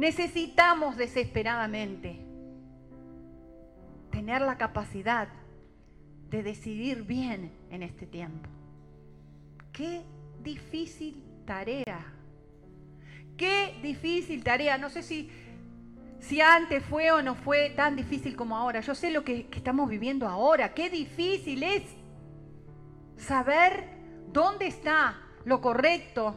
necesitamos 0.01 0.97
desesperadamente 0.97 2.19
tener 4.11 4.41
la 4.41 4.57
capacidad 4.57 5.29
de 6.31 6.43
decidir 6.43 7.03
bien 7.03 7.53
en 7.71 7.83
este 7.83 8.07
tiempo. 8.07 8.49
Qué 9.73 10.03
difícil 10.43 11.23
tarea 11.45 12.15
Qué 13.37 13.75
difícil 13.83 14.45
tarea. 14.45 14.77
No 14.77 14.91
sé 14.91 15.03
si, 15.03 15.31
si 16.19 16.43
antes 16.43 16.85
fue 16.85 17.11
o 17.11 17.23
no 17.23 17.35
fue 17.35 17.71
tan 17.71 17.97
difícil 17.97 18.37
como 18.37 18.55
ahora. 18.55 18.81
Yo 18.81 18.95
sé 18.95 19.11
lo 19.11 19.25
que, 19.25 19.47
que 19.47 19.57
estamos 19.57 19.89
viviendo 19.89 20.29
ahora. 20.29 20.75
Qué 20.75 20.91
difícil 20.91 21.63
es 21.63 21.83
saber 23.17 23.85
dónde 24.31 24.67
está 24.67 25.23
lo 25.47 25.63
correcto 25.63 26.37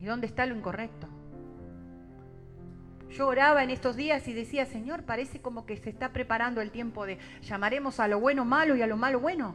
y 0.00 0.06
dónde 0.06 0.26
está 0.26 0.46
lo 0.46 0.56
incorrecto. 0.56 1.06
Yo 3.14 3.28
oraba 3.28 3.62
en 3.62 3.70
estos 3.70 3.94
días 3.94 4.26
y 4.26 4.32
decía, 4.32 4.66
Señor, 4.66 5.04
parece 5.04 5.40
como 5.40 5.66
que 5.66 5.76
se 5.76 5.88
está 5.88 6.12
preparando 6.12 6.60
el 6.60 6.72
tiempo 6.72 7.06
de 7.06 7.18
llamaremos 7.42 8.00
a 8.00 8.08
lo 8.08 8.18
bueno 8.18 8.44
malo 8.44 8.74
y 8.74 8.82
a 8.82 8.88
lo 8.88 8.96
malo 8.96 9.20
bueno. 9.20 9.54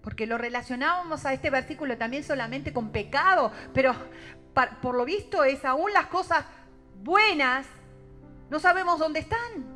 Porque 0.00 0.26
lo 0.26 0.38
relacionábamos 0.38 1.26
a 1.26 1.34
este 1.34 1.50
versículo 1.50 1.98
también 1.98 2.24
solamente 2.24 2.72
con 2.72 2.92
pecado, 2.92 3.52
pero 3.74 3.94
por 4.80 4.94
lo 4.94 5.04
visto 5.04 5.44
es 5.44 5.66
aún 5.66 5.92
las 5.92 6.06
cosas 6.06 6.46
buenas, 7.02 7.66
no 8.48 8.58
sabemos 8.58 8.98
dónde 8.98 9.20
están. 9.20 9.66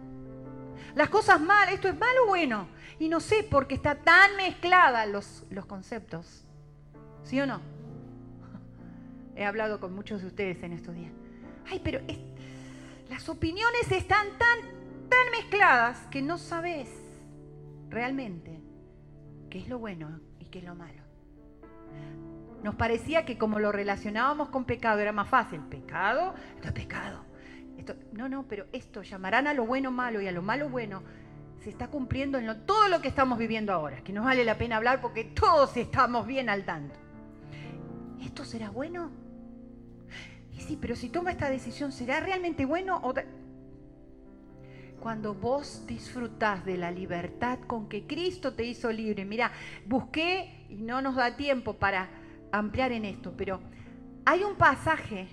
Las 0.95 1.11
cosas 1.11 1.39
malas, 1.39 1.75
esto 1.75 1.89
es 1.89 1.99
malo 1.99 2.25
o 2.25 2.29
bueno. 2.29 2.67
Y 2.99 3.11
no 3.11 3.21
sé 3.21 3.47
porque 3.51 3.75
está 3.75 3.97
tan 3.97 4.37
mezclada 4.37 5.05
los, 5.05 5.45
los 5.51 5.67
conceptos. 5.67 6.47
¿Sí 7.25 7.39
o 7.43 7.47
no? 7.47 7.61
He 9.37 9.45
hablado 9.45 9.81
con 9.81 9.95
muchos 9.95 10.23
de 10.23 10.29
ustedes 10.29 10.63
en 10.63 10.73
estos 10.73 10.95
días. 10.95 11.13
Ay, 11.71 11.81
pero 11.83 12.01
las 13.09 13.29
opiniones 13.29 13.91
están 13.91 14.27
tan, 14.39 15.09
tan 15.09 15.31
mezcladas 15.31 16.07
que 16.09 16.23
no 16.23 16.39
sabes 16.39 16.89
realmente 17.89 18.61
qué 19.51 19.59
es 19.59 19.69
lo 19.69 19.79
bueno 19.79 20.21
y 20.39 20.47
qué 20.47 20.61
es 20.61 20.65
lo 20.65 20.75
malo. 20.75 21.03
Nos 22.63 22.77
parecía 22.77 23.25
que 23.25 23.39
como 23.39 23.59
lo 23.59 23.73
relacionábamos 23.73 24.49
con 24.49 24.65
pecado 24.65 25.01
era 25.01 25.13
más 25.13 25.29
fácil. 25.29 25.61
Pecado, 25.61 26.35
esto 26.55 26.69
es 26.69 26.75
pecado. 26.75 27.25
Esto, 27.77 27.95
no, 28.13 28.29
no, 28.29 28.47
pero 28.47 28.67
esto 28.73 29.03
llamarán 29.03 29.47
a 29.47 29.55
lo 29.55 29.67
bueno 29.67 29.91
malo 29.91 30.21
y 30.21 30.29
a 30.29 30.33
lo 30.33 30.43
malo 30.43 30.69
bueno 30.69 31.03
se 31.63 31.71
está 31.71 31.89
cumpliendo 31.89 32.39
en 32.39 32.67
todo 32.67 32.89
lo 32.89 33.01
que 33.01 33.09
estamos 33.09 33.39
viviendo 33.39 33.73
ahora, 33.73 34.03
que 34.03 34.13
no 34.13 34.25
vale 34.25 34.45
la 34.45 34.59
pena 34.59 34.77
hablar 34.77 35.01
porque 35.01 35.25
todos 35.25 35.77
estamos 35.77 36.27
bien 36.27 36.49
al 36.49 36.65
tanto. 36.65 36.99
¿Esto 38.21 38.45
será 38.45 38.71
bueno? 38.71 39.11
Sí, 40.67 40.79
pero 40.81 40.95
si 40.95 41.09
toma 41.09 41.33
esta 41.33 41.51
decisión, 41.51 41.91
¿será 41.91 42.21
realmente 42.21 42.65
bueno? 42.65 43.01
O 43.03 43.13
cuando 45.01 45.35
vos 45.35 45.85
disfrutás 45.89 46.65
de 46.65 46.77
la 46.77 46.93
libertad 46.93 47.59
con 47.67 47.89
que 47.89 48.07
Cristo 48.07 48.55
te 48.55 48.65
hizo 48.65 48.93
libre. 48.93 49.25
Mira, 49.25 49.51
busqué 49.85 50.65
y 50.69 50.77
no 50.77 51.03
nos 51.03 51.17
da 51.17 51.37
tiempo 51.37 51.75
para 51.75 52.09
ampliar 52.53 52.93
en 52.93 53.05
esto, 53.05 53.35
pero 53.37 53.61
hay 54.25 54.45
un 54.45 54.55
pasaje 54.55 55.29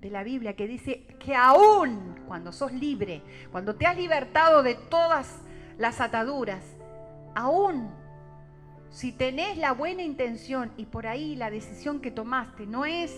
de 0.00 0.10
la 0.10 0.24
Biblia 0.24 0.56
que 0.56 0.66
dice 0.66 1.06
que 1.20 1.36
aún 1.36 2.16
cuando 2.26 2.50
sos 2.50 2.72
libre, 2.72 3.22
cuando 3.52 3.76
te 3.76 3.86
has 3.86 3.96
libertado 3.96 4.64
de 4.64 4.74
todas 4.74 5.38
las 5.78 6.00
ataduras, 6.00 6.64
aún 7.36 7.92
si 8.90 9.12
tenés 9.12 9.56
la 9.56 9.72
buena 9.72 10.02
intención 10.02 10.72
y 10.76 10.86
por 10.86 11.06
ahí 11.06 11.36
la 11.36 11.50
decisión 11.50 12.00
que 12.00 12.10
tomaste 12.10 12.66
no 12.66 12.84
es 12.84 13.16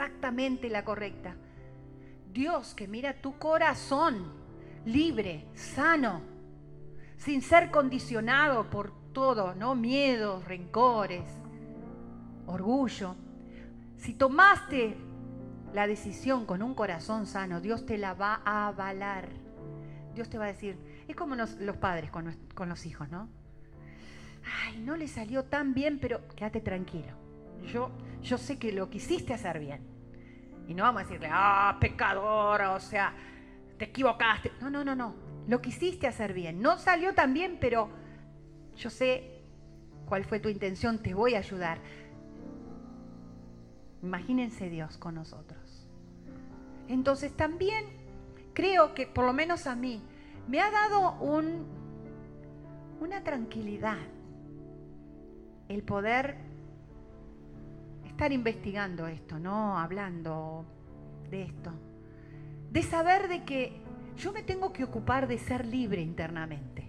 exactamente 0.00 0.70
la 0.70 0.82
correcta, 0.82 1.34
Dios 2.32 2.74
que 2.74 2.88
mira 2.88 3.20
tu 3.20 3.38
corazón 3.38 4.32
libre, 4.86 5.46
sano, 5.52 6.22
sin 7.18 7.42
ser 7.42 7.70
condicionado 7.70 8.70
por 8.70 8.92
todo, 9.12 9.54
¿no? 9.54 9.74
Miedos, 9.74 10.42
rencores, 10.46 11.24
orgullo. 12.46 13.14
Si 13.98 14.14
tomaste 14.14 14.96
la 15.74 15.86
decisión 15.86 16.46
con 16.46 16.62
un 16.62 16.74
corazón 16.74 17.26
sano, 17.26 17.60
Dios 17.60 17.84
te 17.84 17.98
la 17.98 18.14
va 18.14 18.40
a 18.42 18.68
avalar. 18.68 19.28
Dios 20.14 20.30
te 20.30 20.38
va 20.38 20.44
a 20.44 20.48
decir, 20.48 20.78
es 21.08 21.14
como 21.14 21.34
los, 21.34 21.50
padres 21.78 22.10
con, 22.10 22.34
con 22.54 22.70
los 22.70 22.86
hijos, 22.86 23.10
¿no? 23.10 23.28
Ay, 24.64 24.78
no 24.80 24.96
le 24.96 25.08
salió 25.08 25.44
tan 25.44 25.74
bien, 25.74 25.98
pero 26.00 26.26
quédate 26.28 26.62
tranquilo. 26.62 27.12
Yo, 27.70 27.90
yo 28.22 28.38
sé 28.38 28.58
que 28.58 28.72
lo 28.72 28.88
quisiste 28.88 29.34
hacer 29.34 29.58
bien. 29.58 29.89
Y 30.68 30.74
no 30.74 30.84
vamos 30.84 31.02
a 31.02 31.04
decirle, 31.04 31.28
ah, 31.30 31.76
pecador, 31.80 32.62
o 32.62 32.80
sea, 32.80 33.14
te 33.78 33.86
equivocaste. 33.86 34.52
No, 34.60 34.70
no, 34.70 34.84
no, 34.84 34.94
no. 34.94 35.14
Lo 35.48 35.60
quisiste 35.60 36.06
hacer 36.06 36.32
bien. 36.32 36.60
No 36.60 36.78
salió 36.78 37.14
tan 37.14 37.34
bien, 37.34 37.58
pero 37.60 37.90
yo 38.76 38.90
sé 38.90 39.42
cuál 40.06 40.24
fue 40.24 40.40
tu 40.40 40.48
intención, 40.48 40.98
te 40.98 41.14
voy 41.14 41.34
a 41.34 41.38
ayudar. 41.38 41.78
Imagínense 44.02 44.68
Dios 44.68 44.96
con 44.96 45.14
nosotros. 45.14 45.88
Entonces 46.88 47.36
también 47.36 47.84
creo 48.54 48.94
que, 48.94 49.06
por 49.06 49.24
lo 49.24 49.32
menos 49.32 49.66
a 49.66 49.76
mí, 49.76 50.02
me 50.48 50.60
ha 50.60 50.70
dado 50.70 51.12
un, 51.20 51.66
una 53.00 53.22
tranquilidad 53.22 53.98
el 55.68 55.84
poder 55.84 56.36
estar 58.20 58.32
investigando 58.34 59.06
esto, 59.06 59.38
¿no? 59.38 59.78
Hablando 59.78 60.66
de 61.30 61.44
esto. 61.44 61.72
De 62.70 62.82
saber 62.82 63.28
de 63.28 63.44
que 63.46 63.80
yo 64.14 64.30
me 64.30 64.42
tengo 64.42 64.74
que 64.74 64.84
ocupar 64.84 65.26
de 65.26 65.38
ser 65.38 65.64
libre 65.64 66.02
internamente. 66.02 66.86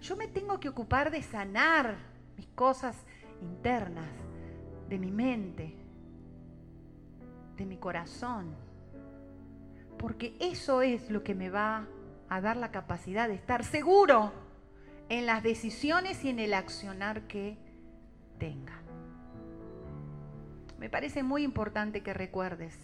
Yo 0.00 0.16
me 0.16 0.26
tengo 0.26 0.58
que 0.58 0.70
ocupar 0.70 1.10
de 1.10 1.20
sanar 1.20 1.98
mis 2.34 2.46
cosas 2.46 2.96
internas, 3.42 4.08
de 4.88 4.98
mi 4.98 5.10
mente, 5.10 5.76
de 7.58 7.66
mi 7.66 7.76
corazón. 7.76 8.54
Porque 9.98 10.34
eso 10.40 10.80
es 10.80 11.10
lo 11.10 11.22
que 11.22 11.34
me 11.34 11.50
va 11.50 11.86
a 12.30 12.40
dar 12.40 12.56
la 12.56 12.70
capacidad 12.70 13.28
de 13.28 13.34
estar 13.34 13.64
seguro 13.64 14.32
en 15.10 15.26
las 15.26 15.42
decisiones 15.42 16.24
y 16.24 16.30
en 16.30 16.38
el 16.38 16.54
accionar 16.54 17.26
que 17.26 17.58
tenga 18.38 18.85
me 20.78 20.90
parece 20.90 21.22
muy 21.22 21.42
importante 21.42 22.02
que 22.02 22.12
recuerdes 22.12 22.76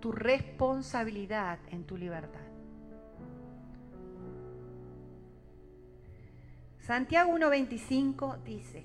tu 0.00 0.12
responsabilidad 0.12 1.58
en 1.70 1.84
tu 1.84 1.96
libertad. 1.96 2.40
Santiago 6.80 7.32
1.25 7.32 8.42
dice, 8.44 8.84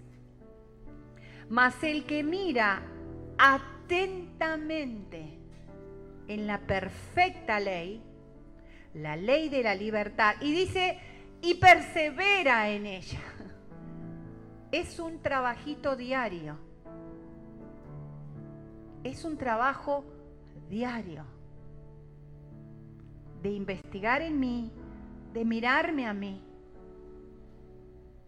Mas 1.49 1.83
el 1.83 2.05
que 2.05 2.23
mira 2.23 2.81
atentamente 3.37 5.37
en 6.27 6.47
la 6.47 6.61
perfecta 6.61 7.59
ley, 7.59 8.01
la 8.95 9.15
ley 9.15 9.49
de 9.49 9.61
la 9.61 9.75
libertad, 9.75 10.33
y 10.41 10.51
dice, 10.51 10.97
y 11.41 11.55
persevera 11.55 12.69
en 12.69 12.87
ella. 12.87 13.19
Es 14.71 14.99
un 14.99 15.21
trabajito 15.21 15.97
diario. 15.97 16.70
Es 19.03 19.25
un 19.25 19.37
trabajo 19.37 20.05
diario 20.69 21.25
de 23.41 23.49
investigar 23.49 24.21
en 24.21 24.39
mí, 24.39 24.71
de 25.33 25.43
mirarme 25.45 26.07
a 26.07 26.13
mí, 26.13 26.43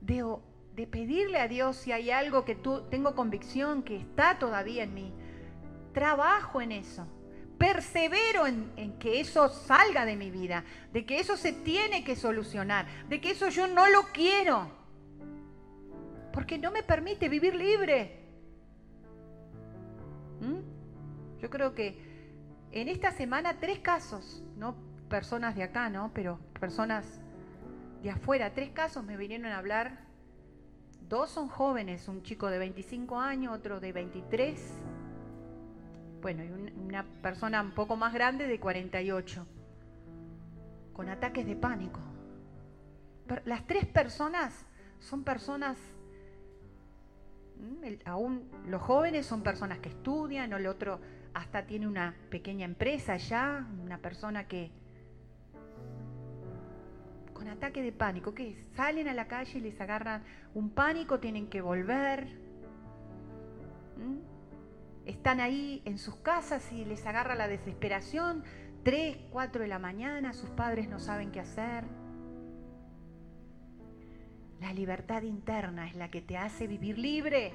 de, 0.02 0.88
pedirle 0.88 1.40
a 1.40 1.48
Dios 1.48 1.78
si 1.78 1.92
hay 1.92 2.10
algo 2.10 2.44
que 2.44 2.56
tú 2.56 2.84
tengo 2.90 3.16
convicción 3.16 3.84
que 3.84 3.98
está 3.98 4.40
todavía 4.40 4.84
en 4.84 4.94
mí. 4.94 5.14
Trabajo 5.94 6.62
en 6.62 6.72
eso. 6.72 7.08
Persevero 7.58 8.48
en, 8.48 8.72
en, 8.76 8.98
que 8.98 9.22
eso 9.22 9.48
salga 9.48 10.06
de 10.06 10.16
mi 10.16 10.32
vida, 10.32 10.66
de 10.92 11.06
que 11.06 11.20
eso 11.20 11.38
se 11.38 11.54
tiene 11.54 12.04
que 12.04 12.16
solucionar, 12.16 12.88
de 13.08 13.22
que 13.22 13.32
eso 13.32 13.48
yo 13.50 13.68
no 13.68 13.88
lo 13.88 14.12
quiero, 14.12 14.70
porque 16.34 16.58
no 16.58 16.72
me 16.72 16.84
permite 16.84 17.30
vivir 17.30 17.56
libre. 17.56 18.23
¿Mm? 20.42 21.40
Yo 21.42 21.50
creo 21.50 21.74
que 21.74 21.98
en 22.72 22.88
esta 22.88 23.12
semana 23.12 23.60
tres 23.60 23.80
casos, 23.80 24.44
no 24.58 24.76
personas 25.10 25.56
de 25.56 25.64
acá, 25.64 25.90
¿no? 25.90 26.12
Pero 26.14 26.40
personas 26.60 27.22
de 28.02 28.12
afuera, 28.12 28.54
tres 28.54 28.72
casos 28.72 29.04
me 29.04 29.18
vinieron 29.18 29.48
a 29.48 29.58
hablar. 29.58 30.00
Dos 31.08 31.30
son 31.30 31.48
jóvenes, 31.48 32.08
un 32.08 32.24
chico 32.24 32.50
de 32.50 32.58
25 32.58 33.20
años, 33.20 33.54
otro 33.54 33.80
de 33.80 33.92
23 33.92 34.84
bueno, 36.24 36.42
y 36.42 36.50
una 36.50 37.04
persona 37.22 37.62
un 37.62 37.72
poco 37.72 37.98
más 37.98 38.14
grande 38.14 38.48
de 38.48 38.58
48, 38.58 39.46
con 40.94 41.10
ataques 41.10 41.46
de 41.46 41.58
pánico. 41.58 42.00
Las 43.44 43.68
tres 43.68 43.86
personas 43.86 44.66
son 45.02 45.26
personas, 45.26 45.78
aún 48.06 48.50
los 48.68 48.82
jóvenes 48.82 49.26
son 49.26 49.44
personas 49.44 49.80
que 49.80 49.90
estudian, 49.90 50.54
o 50.54 50.58
el 50.58 50.68
otro 50.68 51.00
hasta 51.34 51.66
tiene 51.66 51.88
una 51.88 52.16
pequeña 52.30 52.66
empresa 52.66 53.18
ya, 53.18 53.68
una 53.82 53.98
persona 53.98 54.48
que 54.48 54.72
con 57.34 57.48
ataque 57.48 57.82
de 57.82 57.92
pánico, 57.92 58.34
que 58.34 58.56
salen 58.76 59.08
a 59.08 59.14
la 59.14 59.28
calle 59.28 59.58
y 59.58 59.62
les 59.62 59.82
agarran 59.82 60.24
un 60.54 60.70
pánico, 60.70 61.20
tienen 61.20 61.48
que 61.48 61.62
volver. 61.62 62.28
Están 65.06 65.42
ahí 65.42 65.82
en 65.86 65.98
sus 65.98 66.16
casas 66.18 66.72
y 66.72 66.86
les 66.86 67.06
agarra 67.06 67.36
la 67.36 67.48
desesperación, 67.48 68.44
3, 68.84 69.18
4 69.32 69.62
de 69.64 69.68
la 69.68 69.80
mañana, 69.80 70.34
sus 70.34 70.50
padres 70.52 70.88
no 70.88 71.00
saben 71.00 71.32
qué 71.32 71.40
hacer. 71.40 71.84
La 74.64 74.74
libertad 74.74 75.22
interna 75.24 75.88
es 75.88 75.96
la 75.96 76.10
que 76.10 76.22
te 76.22 76.38
hace 76.38 76.66
vivir 76.66 76.98
libre 76.98 77.52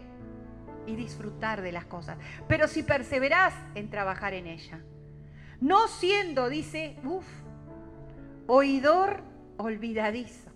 y 0.86 0.94
disfrutar 0.94 1.62
de 1.62 1.72
las 1.72 1.86
cosas. 1.86 2.18
Pero 2.46 2.68
si 2.68 2.84
perseveras 2.84 3.54
en 3.74 3.88
trabajar 3.88 4.34
en 4.34 4.46
ella, 4.46 4.80
no 5.60 5.88
siendo, 5.88 6.48
dice, 6.48 6.98
uff, 7.02 7.26
oidor 8.46 9.22
olvidadizo, 9.56 10.52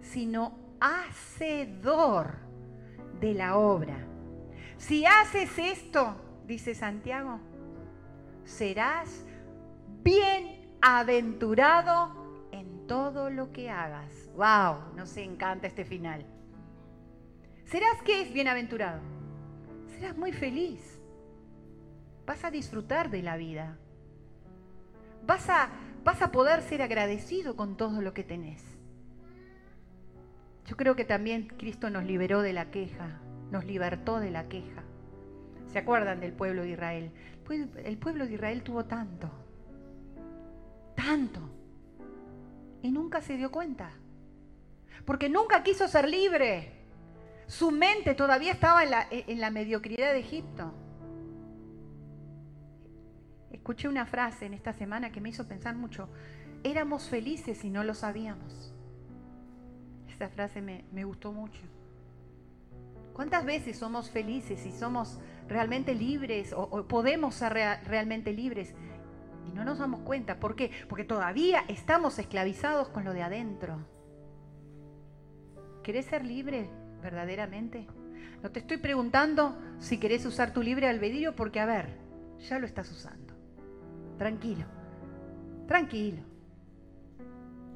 sino 0.00 0.58
hacedor 0.80 2.38
de 3.20 3.34
la 3.34 3.58
obra 3.58 4.08
si 4.78 5.04
haces 5.04 5.58
esto, 5.58 6.16
dice 6.46 6.74
Santiago, 6.74 7.40
serás 8.44 9.26
bienaventurado 10.02 12.12
en 12.12 12.17
todo 12.88 13.30
lo 13.30 13.52
que 13.52 13.70
hagas. 13.70 14.28
¡Wow! 14.34 14.96
Nos 14.96 15.16
encanta 15.16 15.68
este 15.68 15.84
final. 15.84 16.26
¿Serás 17.66 18.02
qué 18.04 18.22
es 18.22 18.32
bienaventurado? 18.32 19.00
Serás 19.86 20.16
muy 20.16 20.32
feliz. 20.32 21.00
Vas 22.26 22.42
a 22.44 22.50
disfrutar 22.50 23.10
de 23.10 23.22
la 23.22 23.36
vida. 23.36 23.76
Vas 25.24 25.48
a, 25.48 25.68
vas 26.02 26.22
a 26.22 26.32
poder 26.32 26.62
ser 26.62 26.82
agradecido 26.82 27.54
con 27.54 27.76
todo 27.76 28.00
lo 28.00 28.14
que 28.14 28.24
tenés. 28.24 28.64
Yo 30.66 30.76
creo 30.76 30.96
que 30.96 31.04
también 31.04 31.46
Cristo 31.46 31.88
nos 31.90 32.04
liberó 32.04 32.42
de 32.42 32.52
la 32.52 32.70
queja, 32.70 33.20
nos 33.50 33.64
libertó 33.64 34.18
de 34.18 34.30
la 34.30 34.48
queja. 34.48 34.82
¿Se 35.72 35.78
acuerdan 35.78 36.20
del 36.20 36.32
pueblo 36.32 36.62
de 36.62 36.70
Israel? 36.70 37.12
El 37.84 37.98
pueblo 37.98 38.26
de 38.26 38.34
Israel 38.34 38.62
tuvo 38.62 38.84
tanto, 38.84 39.30
tanto, 40.94 41.57
y 42.82 42.90
nunca 42.90 43.20
se 43.20 43.36
dio 43.36 43.50
cuenta, 43.50 43.90
porque 45.04 45.28
nunca 45.28 45.62
quiso 45.62 45.88
ser 45.88 46.08
libre. 46.08 46.72
Su 47.46 47.70
mente 47.70 48.14
todavía 48.14 48.52
estaba 48.52 48.84
en 48.84 48.90
la, 48.90 49.06
en 49.10 49.40
la 49.40 49.50
mediocridad 49.50 50.12
de 50.12 50.20
Egipto. 50.20 50.72
Escuché 53.50 53.88
una 53.88 54.04
frase 54.04 54.46
en 54.46 54.54
esta 54.54 54.72
semana 54.72 55.10
que 55.10 55.20
me 55.20 55.30
hizo 55.30 55.48
pensar 55.48 55.74
mucho. 55.74 56.08
Éramos 56.62 57.08
felices 57.08 57.64
y 57.64 57.70
no 57.70 57.84
lo 57.84 57.94
sabíamos. 57.94 58.74
Esta 60.10 60.28
frase 60.28 60.60
me, 60.60 60.84
me 60.92 61.04
gustó 61.04 61.32
mucho. 61.32 61.60
¿Cuántas 63.14 63.44
veces 63.44 63.78
somos 63.78 64.10
felices 64.10 64.64
y 64.64 64.70
somos 64.70 65.18
realmente 65.48 65.94
libres 65.94 66.52
o, 66.52 66.86
podemos 66.86 67.34
ser 67.34 67.52
realmente 67.84 68.32
libres 68.32 68.74
y 69.48 69.56
no 69.56 69.64
nos 69.64 69.78
damos 69.78 70.00
cuenta? 70.00 70.38
¿Por 70.38 70.54
qué? 70.56 70.70
Porque 70.88 71.04
todavía 71.04 71.64
estamos 71.68 72.18
esclavizados 72.18 72.88
con 72.88 73.04
lo 73.04 73.12
de 73.12 73.22
adentro. 73.22 73.78
¿Querés 75.82 76.06
ser 76.06 76.24
libre 76.24 76.68
verdaderamente? 77.02 77.86
No 78.42 78.50
te 78.50 78.60
estoy 78.60 78.76
preguntando 78.76 79.56
si 79.78 79.98
querés 79.98 80.24
usar 80.26 80.52
tu 80.52 80.62
libre 80.62 80.86
albedrío 80.86 81.34
porque, 81.34 81.60
a 81.60 81.66
ver, 81.66 81.88
ya 82.48 82.58
lo 82.58 82.66
estás 82.66 82.90
usando. 82.90 83.34
Tranquilo, 84.16 84.64
tranquilo. 85.66 86.22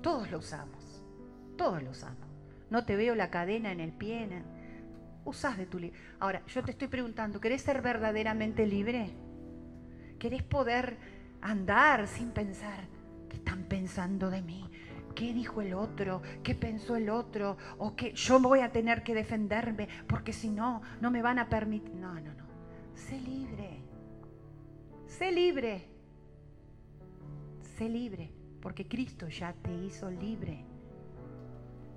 Todos 0.02 0.30
lo 0.30 0.38
usamos, 0.38 1.02
todos 1.56 1.82
lo 1.82 1.90
usamos. 1.90 2.26
No 2.70 2.84
te 2.84 2.96
veo 2.96 3.14
la 3.14 3.30
cadena 3.30 3.72
en 3.72 3.80
el 3.80 3.92
pie, 3.92 4.28
usás 5.24 5.56
de 5.56 5.66
tu 5.66 5.78
libre. 5.78 5.98
Ahora, 6.20 6.42
yo 6.46 6.62
te 6.62 6.72
estoy 6.72 6.88
preguntando, 6.88 7.40
¿querés 7.40 7.62
ser 7.62 7.82
verdaderamente 7.82 8.66
libre? 8.66 9.10
¿Querés 10.18 10.42
poder 10.42 10.96
andar 11.42 12.06
sin 12.06 12.30
pensar 12.30 12.88
qué 13.28 13.36
están 13.36 13.64
pensando 13.64 14.30
de 14.30 14.42
mí? 14.42 14.70
¿Qué 15.14 15.34
dijo 15.34 15.60
el 15.60 15.74
otro? 15.74 16.22
¿Qué 16.42 16.54
pensó 16.54 16.96
el 16.96 17.10
otro? 17.10 17.58
¿O 17.78 17.94
que 17.94 18.14
yo 18.14 18.40
voy 18.40 18.60
a 18.60 18.72
tener 18.72 19.02
que 19.02 19.14
defenderme 19.14 19.88
porque 20.06 20.32
si 20.32 20.50
no, 20.50 20.80
no 21.00 21.10
me 21.10 21.20
van 21.20 21.38
a 21.38 21.48
permitir? 21.48 21.94
No, 21.94 22.14
no, 22.14 22.32
no. 22.34 22.44
Sé 22.94 23.20
libre. 23.20 23.82
Sé 25.06 25.30
libre. 25.30 25.88
Sé 27.76 27.88
libre 27.88 28.32
porque 28.62 28.86
Cristo 28.86 29.28
ya 29.28 29.52
te 29.52 29.74
hizo 29.74 30.10
libre. 30.10 30.64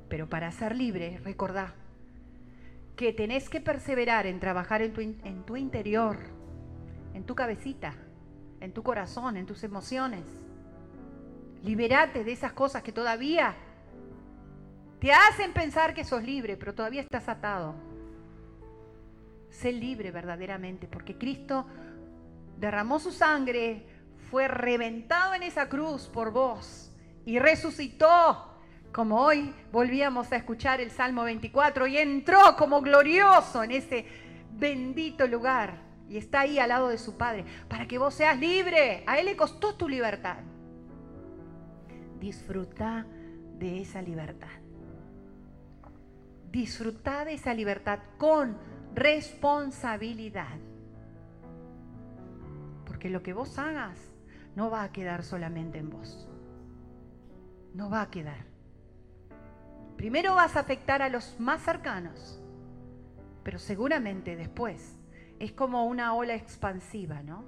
Pero 0.10 0.28
para 0.28 0.52
ser 0.52 0.76
libre, 0.76 1.20
recordá, 1.24 1.76
que 2.96 3.14
tenés 3.14 3.50
que 3.50 3.62
perseverar 3.62 4.26
en 4.26 4.40
trabajar 4.40 4.82
en 4.82 4.94
tu, 4.94 5.02
en 5.02 5.44
tu 5.46 5.58
interior, 5.58 6.18
en 7.14 7.24
tu 7.24 7.36
cabecita, 7.36 7.94
en 8.60 8.74
tu 8.74 8.84
corazón, 8.84 9.38
en 9.38 9.46
tus 9.46 9.64
emociones. 9.64 10.24
Liberate 11.64 12.24
de 12.24 12.32
esas 12.32 12.54
cosas 12.54 12.84
que 12.84 12.92
todavía 12.92 13.56
te 15.00 15.12
hacen 15.12 15.54
pensar 15.54 15.94
que 15.94 16.04
sos 16.04 16.24
libre, 16.24 16.58
pero 16.58 16.74
todavía 16.74 17.02
estás 17.02 17.28
atado. 17.28 17.76
Sé 19.50 19.72
libre 19.72 20.12
verdaderamente, 20.12 20.88
porque 20.88 21.18
Cristo 21.18 21.66
derramó 22.58 23.00
su 23.00 23.12
sangre, 23.12 23.86
fue 24.30 24.48
reventado 24.48 25.34
en 25.34 25.44
esa 25.44 25.70
cruz 25.70 26.08
por 26.08 26.32
vos 26.32 26.92
y 27.26 27.40
resucitó 27.40 28.52
como 28.92 29.20
hoy 29.20 29.54
volvíamos 29.72 30.32
a 30.32 30.38
escuchar 30.38 30.80
el 30.80 30.90
Salmo 30.90 31.24
24 31.24 31.88
y 31.88 31.98
entró 31.98 32.56
como 32.58 32.82
glorioso 32.82 33.64
en 33.64 33.72
ese 33.72 34.06
bendito 34.52 35.28
lugar 35.28 35.85
y 36.10 36.18
está 36.18 36.42
ahí 36.42 36.60
al 36.60 36.70
lado 36.70 36.90
de 36.90 36.98
su 36.98 37.18
Padre, 37.18 37.46
para 37.68 37.88
que 37.88 37.98
vos 37.98 38.14
seas 38.14 38.40
libre. 38.40 39.04
A 39.08 39.20
Él 39.20 39.26
le 39.26 39.36
costó 39.36 39.76
tu 39.76 39.88
libertad. 39.90 40.38
Disfruta 42.20 43.06
de 43.58 43.82
esa 43.82 44.02
libertad. 44.02 44.50
Disfruta 46.52 47.26
de 47.26 47.34
esa 47.34 47.54
libertad 47.54 48.00
con 48.18 48.58
responsabilidad. 48.94 50.58
Porque 52.86 53.10
lo 53.10 53.22
que 53.22 53.34
vos 53.34 53.58
hagas 53.60 54.00
no 54.56 54.70
va 54.70 54.84
a 54.84 54.92
quedar 54.92 55.24
solamente 55.24 55.80
en 55.80 55.90
vos. 55.90 56.28
No 57.74 57.90
va 57.90 58.04
a 58.04 58.10
quedar. 58.10 58.46
Primero 59.98 60.36
vas 60.36 60.56
a 60.56 60.62
afectar 60.62 61.02
a 61.02 61.10
los 61.10 61.40
más 61.40 61.62
cercanos 61.62 62.42
pero 63.46 63.60
seguramente 63.60 64.36
después 64.36 64.98
es 65.40 65.52
como 65.52 65.86
una 65.86 66.14
ola 66.14 66.36
expansiva, 66.36 67.22
¿no? 67.24 67.44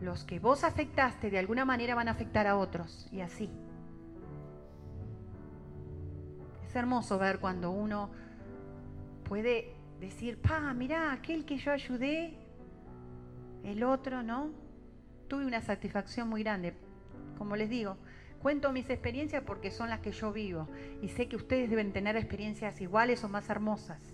Los 0.00 0.24
que 0.24 0.38
vos 0.38 0.64
afectaste 0.64 1.30
de 1.30 1.38
alguna 1.38 1.64
manera 1.64 1.94
van 1.94 2.08
a 2.08 2.12
afectar 2.12 2.46
a 2.46 2.56
otros 2.56 3.08
y 3.12 3.20
así. 3.20 3.50
Es 6.66 6.74
hermoso 6.74 7.18
ver 7.18 7.38
cuando 7.38 7.70
uno 7.70 8.10
puede 9.24 9.74
decir, 10.00 10.40
pa, 10.40 10.72
mira, 10.74 11.12
aquel 11.12 11.44
que 11.44 11.56
yo 11.56 11.72
ayudé, 11.72 12.38
el 13.62 13.82
otro, 13.82 14.22
¿no? 14.22 14.50
Tuve 15.28 15.46
una 15.46 15.62
satisfacción 15.62 16.28
muy 16.28 16.42
grande. 16.42 16.74
Como 17.38 17.56
les 17.56 17.70
digo, 17.70 17.96
cuento 18.42 18.72
mis 18.72 18.90
experiencias 18.90 19.42
porque 19.44 19.70
son 19.70 19.88
las 19.88 20.00
que 20.00 20.12
yo 20.12 20.32
vivo 20.32 20.68
y 21.00 21.08
sé 21.08 21.28
que 21.28 21.36
ustedes 21.36 21.70
deben 21.70 21.92
tener 21.92 22.16
experiencias 22.16 22.80
iguales 22.80 23.24
o 23.24 23.28
más 23.28 23.48
hermosas. 23.48 24.13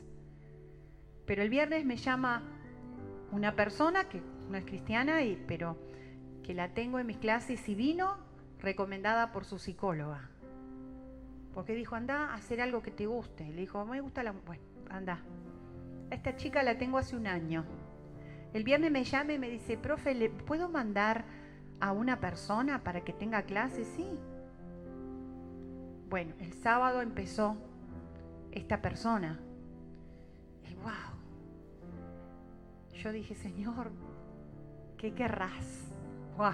Pero 1.30 1.44
el 1.44 1.48
viernes 1.48 1.84
me 1.84 1.96
llama 1.96 2.42
una 3.30 3.54
persona 3.54 4.08
que 4.08 4.20
no 4.50 4.56
es 4.56 4.64
cristiana, 4.64 5.22
y, 5.22 5.40
pero 5.46 5.78
que 6.42 6.54
la 6.54 6.74
tengo 6.74 6.98
en 6.98 7.06
mis 7.06 7.18
clases 7.18 7.68
y 7.68 7.76
vino 7.76 8.16
recomendada 8.58 9.30
por 9.30 9.44
su 9.44 9.60
psicóloga. 9.60 10.28
Porque 11.54 11.76
dijo, 11.76 11.94
anda 11.94 12.30
a 12.30 12.34
hacer 12.34 12.60
algo 12.60 12.82
que 12.82 12.90
te 12.90 13.06
guste. 13.06 13.48
Le 13.48 13.60
dijo, 13.60 13.84
me 13.84 14.00
gusta 14.00 14.24
la... 14.24 14.32
Bueno, 14.32 14.64
anda. 14.88 15.20
Esta 16.10 16.34
chica 16.34 16.64
la 16.64 16.78
tengo 16.78 16.98
hace 16.98 17.14
un 17.14 17.28
año. 17.28 17.64
El 18.52 18.64
viernes 18.64 18.90
me 18.90 19.04
llama 19.04 19.32
y 19.32 19.38
me 19.38 19.50
dice, 19.50 19.78
profe, 19.78 20.14
¿le 20.16 20.30
puedo 20.30 20.68
mandar 20.68 21.26
a 21.78 21.92
una 21.92 22.18
persona 22.18 22.82
para 22.82 23.02
que 23.02 23.12
tenga 23.12 23.42
clases? 23.42 23.86
Sí. 23.94 24.18
Bueno, 26.08 26.34
el 26.40 26.54
sábado 26.54 27.00
empezó 27.02 27.56
esta 28.50 28.82
persona. 28.82 29.38
Y 30.68 30.74
wow. 30.74 31.19
Yo 33.02 33.12
dije, 33.12 33.34
Señor, 33.34 33.92
¿qué 34.98 35.14
querrás? 35.14 35.90
Wow. 36.36 36.52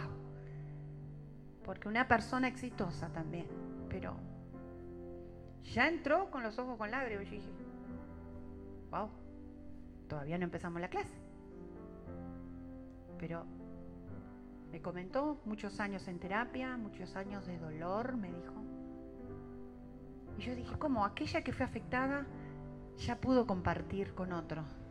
Porque 1.64 1.88
una 1.88 2.06
persona 2.06 2.46
exitosa 2.46 3.08
también, 3.08 3.48
pero 3.88 4.14
ya 5.64 5.88
entró 5.88 6.30
con 6.30 6.44
los 6.44 6.56
ojos 6.60 6.78
con 6.78 6.88
lágrimas. 6.92 7.24
Yo 7.24 7.32
dije, 7.32 7.50
wow, 8.92 9.08
todavía 10.08 10.38
no 10.38 10.44
empezamos 10.44 10.80
la 10.80 10.88
clase. 10.88 11.18
Pero 13.18 13.44
me 14.70 14.80
comentó 14.80 15.40
muchos 15.46 15.80
años 15.80 16.06
en 16.06 16.20
terapia, 16.20 16.76
muchos 16.76 17.16
años 17.16 17.44
de 17.48 17.58
dolor, 17.58 18.16
me 18.16 18.28
dijo. 18.28 18.54
Y 20.38 20.42
yo 20.42 20.54
dije, 20.54 20.78
¿cómo? 20.78 21.04
Aquella 21.04 21.42
que 21.42 21.52
fue 21.52 21.66
afectada 21.66 22.24
ya 22.98 23.20
pudo 23.20 23.48
compartir 23.48 24.14
con 24.14 24.32
otro. 24.32 24.85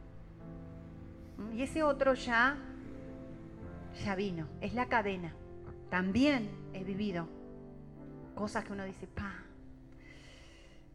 Y 1.53 1.61
ese 1.61 1.83
otro 1.83 2.13
ya, 2.13 2.57
ya 4.03 4.15
vino, 4.15 4.47
es 4.61 4.73
la 4.73 4.87
cadena. 4.87 5.33
También 5.89 6.49
he 6.73 6.83
vivido 6.83 7.27
cosas 8.35 8.65
que 8.65 8.73
uno 8.73 8.83
dice, 8.83 9.07
pa, 9.07 9.33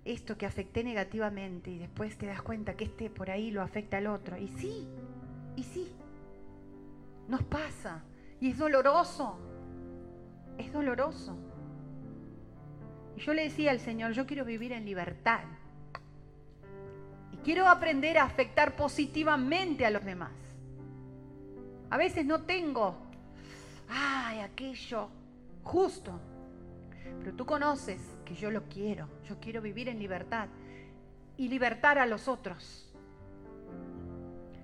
esto 0.05 0.37
que 0.37 0.47
afecté 0.47 0.85
negativamente 0.85 1.71
y 1.71 1.79
después 1.79 2.17
te 2.17 2.27
das 2.27 2.43
cuenta 2.43 2.75
que 2.75 2.85
este 2.85 3.11
por 3.11 3.31
ahí 3.31 3.51
lo 3.51 3.63
afecta 3.63 3.99
al 3.99 4.07
otro. 4.07 4.37
Y 4.37 4.49
sí, 4.49 4.87
y 5.57 5.63
sí, 5.63 5.93
nos 7.29 7.43
pasa. 7.43 8.03
Y 8.41 8.51
es 8.51 8.59
doloroso, 8.59 9.39
es 10.59 10.73
doloroso. 10.73 11.37
Y 13.17 13.21
yo 13.21 13.35
le 13.35 13.43
decía 13.43 13.71
al 13.71 13.81
Señor, 13.81 14.13
yo 14.13 14.27
quiero 14.27 14.45
vivir 14.45 14.73
en 14.73 14.85
libertad. 14.85 15.45
Quiero 17.45 17.67
aprender 17.69 18.19
a 18.19 18.25
afectar 18.25 18.77
positivamente 18.77 19.87
a 19.87 19.91
los 19.91 20.05
demás. 20.05 20.33
A 21.89 21.97
veces 21.97 22.25
no 22.25 22.43
tengo, 22.43 22.97
ay, 23.89 24.41
aquello 24.41 25.09
justo. 25.65 26.21
Pero 27.19 27.35
tú 27.35 27.47
conoces 27.47 28.01
que 28.25 28.35
yo 28.35 28.51
lo 28.51 28.65
quiero. 28.65 29.09
Yo 29.29 29.39
quiero 29.41 29.61
vivir 29.61 29.89
en 29.89 29.99
libertad 29.99 30.49
y 31.37 31.49
libertar 31.49 31.99
a 31.99 32.07
los 32.07 32.29
otros. 32.29 32.93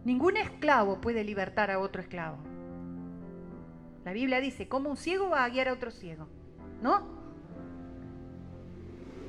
Ningún 0.05 0.37
esclavo 0.37 1.01
puede 1.01 1.24
libertar 1.24 1.70
a 1.70 1.81
otro 1.81 2.01
esclavo. 2.01 2.39
La 4.05 4.12
Biblia 4.12 4.41
dice, 4.41 4.68
¿cómo 4.68 4.91
un 4.91 4.97
ciego 4.97 5.31
va 5.31 5.43
a 5.43 5.49
guiar 5.49 5.68
a 5.68 5.72
otro 5.72 5.91
ciego? 5.91 6.29
¿No? 6.81 7.03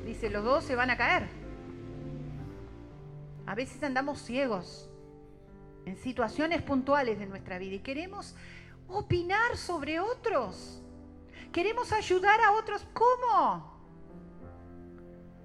Dice, 0.06 0.30
los 0.30 0.44
dos 0.44 0.64
se 0.64 0.76
van 0.76 0.92
a 0.92 0.98
caer. 0.98 1.47
A 3.48 3.56
veces 3.56 3.82
andamos 3.82 4.22
ciegos 4.22 4.90
en 5.86 5.96
situaciones 5.96 6.62
puntuales 6.62 7.18
de 7.18 7.26
nuestra 7.26 7.58
vida 7.58 7.76
y 7.76 7.80
queremos 7.80 8.36
opinar 8.90 9.56
sobre 9.56 10.02
otros. 10.02 10.84
Queremos 11.54 11.94
ayudar 11.94 12.42
a 12.42 12.52
otros. 12.52 12.86
¿Cómo? 12.94 13.78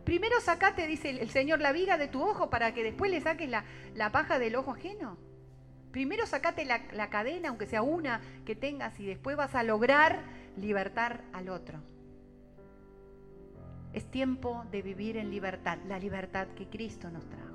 Primero 0.04 0.40
sacate, 0.40 0.88
dice 0.88 1.10
el 1.10 1.30
Señor, 1.30 1.60
la 1.60 1.70
viga 1.70 1.96
de 1.96 2.08
tu 2.08 2.20
ojo 2.20 2.50
para 2.50 2.74
que 2.74 2.82
después 2.82 3.08
le 3.08 3.20
saques 3.20 3.48
la, 3.48 4.10
paja 4.10 4.40
del 4.40 4.56
ojo 4.56 4.72
ajeno. 4.72 5.16
Primero 5.92 6.26
sacate 6.26 6.64
la, 6.64 6.82
la 6.92 7.08
cadena, 7.08 7.50
aunque 7.50 7.66
sea 7.66 7.82
una 7.82 8.20
que 8.44 8.56
tengas, 8.56 8.98
y 8.98 9.06
después 9.06 9.36
vas 9.36 9.54
a 9.54 9.62
lograr 9.62 10.24
libertar 10.56 11.22
al 11.32 11.48
otro. 11.50 11.78
Es 13.92 14.10
tiempo 14.10 14.64
de 14.72 14.82
vivir 14.82 15.18
en 15.18 15.30
libertad, 15.30 15.78
la 15.86 16.00
libertad 16.00 16.48
que 16.56 16.68
Cristo 16.68 17.08
nos 17.08 17.28
trajo. 17.28 17.51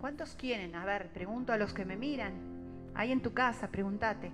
¿Cuántos 0.00 0.34
quieren? 0.34 0.74
A 0.74 0.84
ver, 0.84 1.08
pregunto 1.12 1.52
a 1.52 1.56
los 1.56 1.72
que 1.72 1.84
me 1.84 1.96
miran. 1.96 2.34
Ahí 2.94 3.12
en 3.12 3.20
tu 3.20 3.32
casa, 3.32 3.68
pregúntate. 3.68 4.30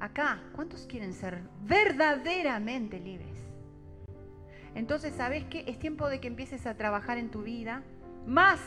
Acá, 0.00 0.42
¿cuántos 0.54 0.86
quieren 0.86 1.12
ser 1.12 1.42
verdaderamente 1.62 2.98
libres? 2.98 3.38
Entonces, 4.74 5.14
¿sabes 5.14 5.44
qué? 5.44 5.64
Es 5.66 5.78
tiempo 5.78 6.08
de 6.08 6.20
que 6.20 6.28
empieces 6.28 6.66
a 6.66 6.76
trabajar 6.76 7.18
en 7.18 7.30
tu 7.30 7.42
vida 7.42 7.82
más. 8.26 8.60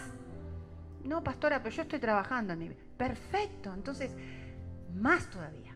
No, 1.04 1.24
pastora, 1.24 1.62
pero 1.62 1.76
yo 1.76 1.82
estoy 1.82 2.00
trabajando 2.00 2.54
en 2.54 2.60
mi 2.60 2.70
vida. 2.70 2.82
Perfecto. 2.98 3.74
Entonces, 3.74 4.16
más 4.94 5.30
todavía. 5.30 5.76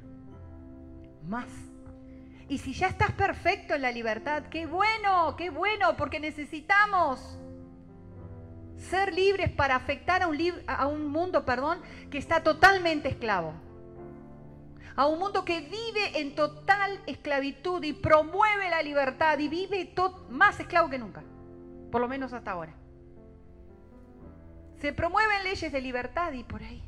Más. 1.27 1.49
Y 2.47 2.57
si 2.57 2.73
ya 2.73 2.87
estás 2.87 3.11
perfecto 3.11 3.75
en 3.75 3.81
la 3.81 3.91
libertad, 3.91 4.43
qué 4.49 4.65
bueno, 4.65 5.35
qué 5.35 5.49
bueno, 5.49 5.95
porque 5.97 6.19
necesitamos 6.19 7.39
ser 8.79 9.13
libres 9.13 9.51
para 9.51 9.75
afectar 9.75 10.23
a 10.23 10.27
un, 10.27 10.37
a 10.67 10.87
un 10.87 11.07
mundo 11.07 11.45
perdón, 11.45 11.79
que 12.09 12.17
está 12.17 12.43
totalmente 12.43 13.09
esclavo. 13.09 13.53
A 14.95 15.05
un 15.07 15.19
mundo 15.19 15.45
que 15.45 15.61
vive 15.61 16.19
en 16.19 16.35
total 16.35 16.99
esclavitud 17.05 17.83
y 17.83 17.93
promueve 17.93 18.69
la 18.69 18.81
libertad 18.81 19.37
y 19.39 19.47
vive 19.47 19.93
más 20.29 20.59
esclavo 20.59 20.89
que 20.89 20.99
nunca, 20.99 21.23
por 21.91 22.01
lo 22.01 22.07
menos 22.07 22.33
hasta 22.33 22.51
ahora. 22.51 22.73
Se 24.77 24.93
promueven 24.93 25.43
leyes 25.43 25.71
de 25.71 25.81
libertad 25.81 26.31
y 26.33 26.43
por 26.43 26.63
ahí. 26.63 26.83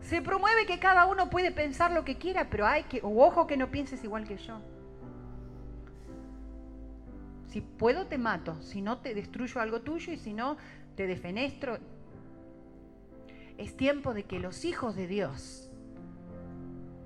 Se 0.00 0.22
promueve 0.22 0.66
que 0.66 0.78
cada 0.78 1.06
uno 1.06 1.30
puede 1.30 1.50
pensar 1.50 1.90
lo 1.90 2.04
que 2.04 2.16
quiera, 2.16 2.48
pero 2.48 2.66
hay 2.66 2.84
que, 2.84 3.00
ojo 3.02 3.48
que 3.48 3.56
no 3.56 3.70
pienses 3.70 4.04
igual 4.04 4.26
que 4.26 4.36
yo. 4.36 4.60
Si 7.56 7.62
puedo, 7.62 8.06
te 8.06 8.18
mato. 8.18 8.60
Si 8.60 8.82
no, 8.82 8.98
te 8.98 9.14
destruyo 9.14 9.62
algo 9.62 9.80
tuyo 9.80 10.12
y 10.12 10.18
si 10.18 10.34
no, 10.34 10.58
te 10.94 11.06
defenestro. 11.06 11.78
Es 13.56 13.74
tiempo 13.78 14.12
de 14.12 14.24
que 14.24 14.38
los 14.38 14.66
hijos 14.66 14.94
de 14.94 15.06
Dios 15.06 15.70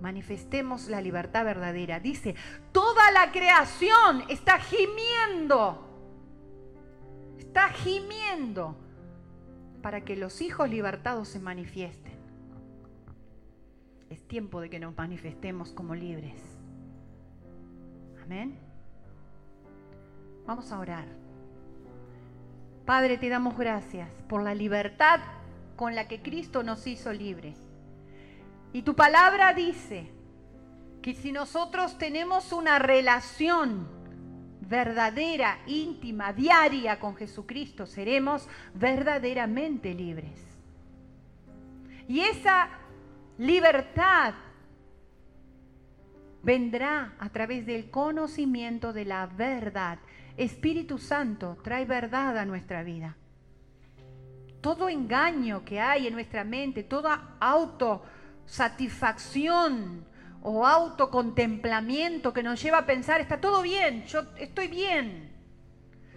manifestemos 0.00 0.88
la 0.88 1.00
libertad 1.00 1.44
verdadera. 1.44 2.00
Dice, 2.00 2.34
toda 2.72 3.12
la 3.12 3.30
creación 3.30 4.24
está 4.28 4.58
gimiendo. 4.58 5.86
Está 7.38 7.68
gimiendo 7.68 8.76
para 9.82 10.00
que 10.00 10.16
los 10.16 10.40
hijos 10.40 10.68
libertados 10.68 11.28
se 11.28 11.38
manifiesten. 11.38 12.18
Es 14.08 14.26
tiempo 14.26 14.60
de 14.60 14.68
que 14.68 14.80
nos 14.80 14.96
manifestemos 14.96 15.70
como 15.70 15.94
libres. 15.94 16.42
Amén. 18.24 18.69
Vamos 20.50 20.72
a 20.72 20.80
orar. 20.80 21.04
Padre, 22.84 23.18
te 23.18 23.28
damos 23.28 23.56
gracias 23.56 24.10
por 24.28 24.42
la 24.42 24.52
libertad 24.52 25.20
con 25.76 25.94
la 25.94 26.08
que 26.08 26.22
Cristo 26.22 26.64
nos 26.64 26.88
hizo 26.88 27.12
libres. 27.12 27.56
Y 28.72 28.82
tu 28.82 28.96
palabra 28.96 29.54
dice 29.54 30.10
que 31.02 31.14
si 31.14 31.30
nosotros 31.30 31.98
tenemos 31.98 32.50
una 32.50 32.80
relación 32.80 33.86
verdadera, 34.62 35.60
íntima, 35.68 36.32
diaria 36.32 36.98
con 36.98 37.14
Jesucristo, 37.14 37.86
seremos 37.86 38.48
verdaderamente 38.74 39.94
libres. 39.94 40.58
Y 42.08 42.22
esa 42.22 42.70
libertad 43.38 44.34
vendrá 46.42 47.14
a 47.18 47.28
través 47.30 47.66
del 47.66 47.90
conocimiento 47.90 48.92
de 48.92 49.04
la 49.04 49.26
verdad 49.26 49.98
Espíritu 50.36 50.98
Santo, 50.98 51.58
trae 51.62 51.84
verdad 51.84 52.38
a 52.38 52.46
nuestra 52.46 52.82
vida. 52.82 53.16
todo 54.60 54.88
engaño 54.90 55.64
que 55.64 55.80
hay 55.80 56.06
en 56.06 56.12
nuestra 56.12 56.44
mente, 56.44 56.82
toda 56.82 57.36
autosatisfacción 57.40 60.04
o 60.42 60.66
autocontemplamiento 60.66 62.34
que 62.34 62.42
nos 62.42 62.62
lleva 62.62 62.78
a 62.78 62.86
pensar, 62.86 63.22
está 63.22 63.40
todo 63.40 63.62
bien, 63.62 64.04
yo 64.04 64.20
estoy 64.36 64.68
bien. 64.68 65.30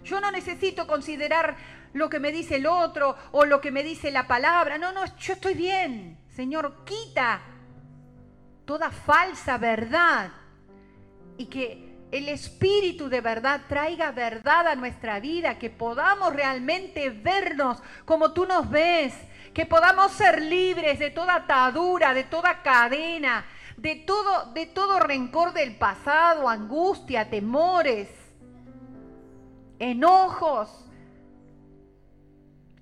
Yo 0.04 0.20
no 0.20 0.30
necesito 0.30 0.86
considerar 0.86 1.56
lo 1.94 2.10
que 2.10 2.20
me 2.20 2.32
dice 2.32 2.56
el 2.56 2.66
otro 2.66 3.16
o 3.32 3.46
lo 3.46 3.62
que 3.62 3.70
me 3.70 3.82
dice 3.82 4.10
la 4.10 4.26
palabra. 4.26 4.76
No, 4.76 4.92
no, 4.92 5.06
yo 5.16 5.32
estoy 5.32 5.54
bien. 5.54 6.18
Señor, 6.28 6.84
quita 6.84 7.40
toda 8.64 8.90
falsa 8.90 9.58
verdad 9.58 10.30
y 11.36 11.46
que 11.46 11.94
el 12.10 12.28
Espíritu 12.28 13.08
de 13.08 13.20
verdad 13.20 13.62
traiga 13.68 14.12
verdad 14.12 14.68
a 14.68 14.76
nuestra 14.76 15.18
vida, 15.18 15.58
que 15.58 15.68
podamos 15.68 16.32
realmente 16.32 17.10
vernos 17.10 17.82
como 18.04 18.32
tú 18.32 18.46
nos 18.46 18.70
ves, 18.70 19.14
que 19.52 19.66
podamos 19.66 20.12
ser 20.12 20.40
libres 20.40 20.98
de 20.98 21.10
toda 21.10 21.34
atadura, 21.36 22.14
de 22.14 22.24
toda 22.24 22.62
cadena, 22.62 23.44
de 23.76 23.96
todo, 23.96 24.52
de 24.52 24.66
todo 24.66 25.00
rencor 25.00 25.52
del 25.52 25.76
pasado, 25.76 26.48
angustia, 26.48 27.28
temores, 27.28 28.08
enojos, 29.80 30.88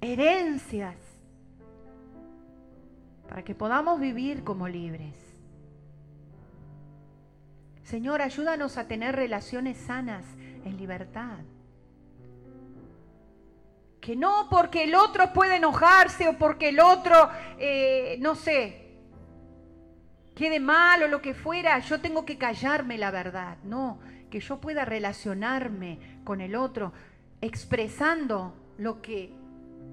herencias, 0.03 0.97
para 3.29 3.43
que 3.43 3.55
podamos 3.55 3.99
vivir 3.99 4.45
como 4.45 4.69
libres. 4.69 5.22
Señor, 7.93 8.23
ayúdanos 8.23 8.79
a 8.79 8.89
tener 8.89 9.15
relaciones 9.15 9.77
sanas 9.77 10.25
en 10.65 10.79
libertad. 10.79 11.41
Que 14.01 14.17
no 14.17 14.49
porque 14.49 14.85
el 14.85 14.95
otro 14.95 15.35
puede 15.35 15.57
enojarse 15.57 16.27
o 16.27 16.39
porque 16.39 16.71
el 16.71 16.81
otro, 16.81 17.29
eh, 17.59 18.17
no 18.21 18.35
sé, 18.35 18.97
quede 20.35 20.59
mal 20.59 21.03
o 21.03 21.09
lo 21.09 21.21
que 21.21 21.35
fuera, 21.35 21.79
yo 21.81 22.01
tengo 22.01 22.25
que 22.25 22.39
callarme 22.39 22.97
la 22.97 23.11
verdad. 23.11 23.59
No, 23.63 24.01
que 24.31 24.41
yo 24.41 24.59
pueda 24.59 24.87
relacionarme 24.87 26.23
con 26.25 26.41
el 26.41 26.55
otro 26.55 26.95
expresando 27.43 28.55
lo 28.79 29.03
que 29.03 29.35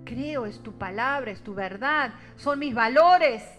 creo 0.06 0.46
es 0.46 0.64
tu 0.64 0.72
palabra, 0.78 1.32
es 1.32 1.42
tu 1.42 1.54
verdad, 1.54 2.14
son 2.38 2.60
mis 2.60 2.74
valores. 2.74 3.59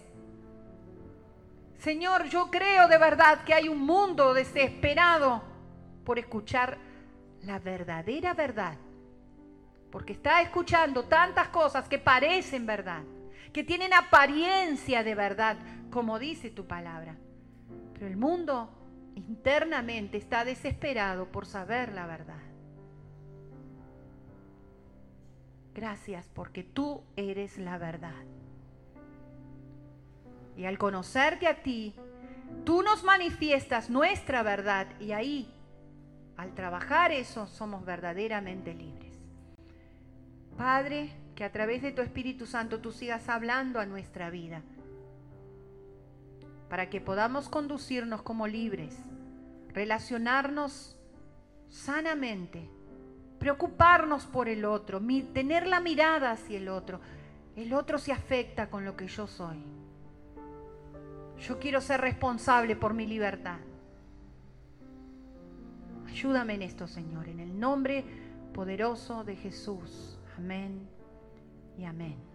Señor, 1.81 2.25
yo 2.25 2.51
creo 2.51 2.87
de 2.87 2.99
verdad 2.99 3.43
que 3.43 3.55
hay 3.55 3.67
un 3.67 3.79
mundo 3.79 4.35
desesperado 4.35 5.41
por 6.05 6.19
escuchar 6.19 6.77
la 7.41 7.57
verdadera 7.57 8.35
verdad. 8.35 8.77
Porque 9.91 10.13
está 10.13 10.43
escuchando 10.43 11.05
tantas 11.05 11.47
cosas 11.47 11.89
que 11.89 11.97
parecen 11.97 12.67
verdad, 12.67 13.01
que 13.51 13.63
tienen 13.63 13.95
apariencia 13.95 15.03
de 15.03 15.15
verdad, 15.15 15.57
como 15.89 16.19
dice 16.19 16.51
tu 16.51 16.67
palabra. 16.67 17.15
Pero 17.93 18.05
el 18.05 18.15
mundo 18.15 18.69
internamente 19.15 20.19
está 20.19 20.45
desesperado 20.45 21.31
por 21.31 21.47
saber 21.47 21.93
la 21.93 22.05
verdad. 22.05 22.43
Gracias 25.73 26.29
porque 26.31 26.63
tú 26.63 27.01
eres 27.15 27.57
la 27.57 27.79
verdad. 27.79 28.23
Y 30.55 30.65
al 30.65 30.77
conocerte 30.77 31.47
a 31.47 31.63
ti, 31.63 31.93
tú 32.65 32.83
nos 32.83 33.03
manifiestas 33.03 33.89
nuestra 33.89 34.43
verdad 34.43 34.87
y 34.99 35.11
ahí, 35.11 35.53
al 36.37 36.53
trabajar 36.53 37.11
eso, 37.11 37.47
somos 37.47 37.85
verdaderamente 37.85 38.73
libres. 38.73 39.17
Padre, 40.57 41.11
que 41.35 41.43
a 41.43 41.51
través 41.51 41.81
de 41.81 41.91
tu 41.91 42.01
Espíritu 42.01 42.45
Santo 42.45 42.79
tú 42.79 42.91
sigas 42.91 43.29
hablando 43.29 43.79
a 43.79 43.85
nuestra 43.85 44.29
vida, 44.29 44.61
para 46.69 46.89
que 46.89 47.01
podamos 47.01 47.49
conducirnos 47.49 48.21
como 48.21 48.47
libres, 48.47 48.97
relacionarnos 49.73 50.97
sanamente, 51.69 52.69
preocuparnos 53.39 54.25
por 54.25 54.47
el 54.47 54.65
otro, 54.65 55.01
tener 55.33 55.65
la 55.65 55.79
mirada 55.79 56.31
hacia 56.31 56.57
el 56.57 56.69
otro. 56.69 57.01
El 57.55 57.73
otro 57.73 57.97
se 57.97 58.11
afecta 58.11 58.69
con 58.69 58.85
lo 58.85 58.95
que 58.95 59.07
yo 59.07 59.27
soy. 59.27 59.80
Yo 61.41 61.57
quiero 61.59 61.81
ser 61.81 62.01
responsable 62.01 62.75
por 62.75 62.93
mi 62.93 63.07
libertad. 63.07 63.57
Ayúdame 66.07 66.53
en 66.53 66.61
esto, 66.61 66.87
Señor, 66.87 67.27
en 67.29 67.39
el 67.39 67.59
nombre 67.59 68.05
poderoso 68.53 69.23
de 69.23 69.35
Jesús. 69.35 70.19
Amén 70.37 70.87
y 71.77 71.85
amén. 71.85 72.30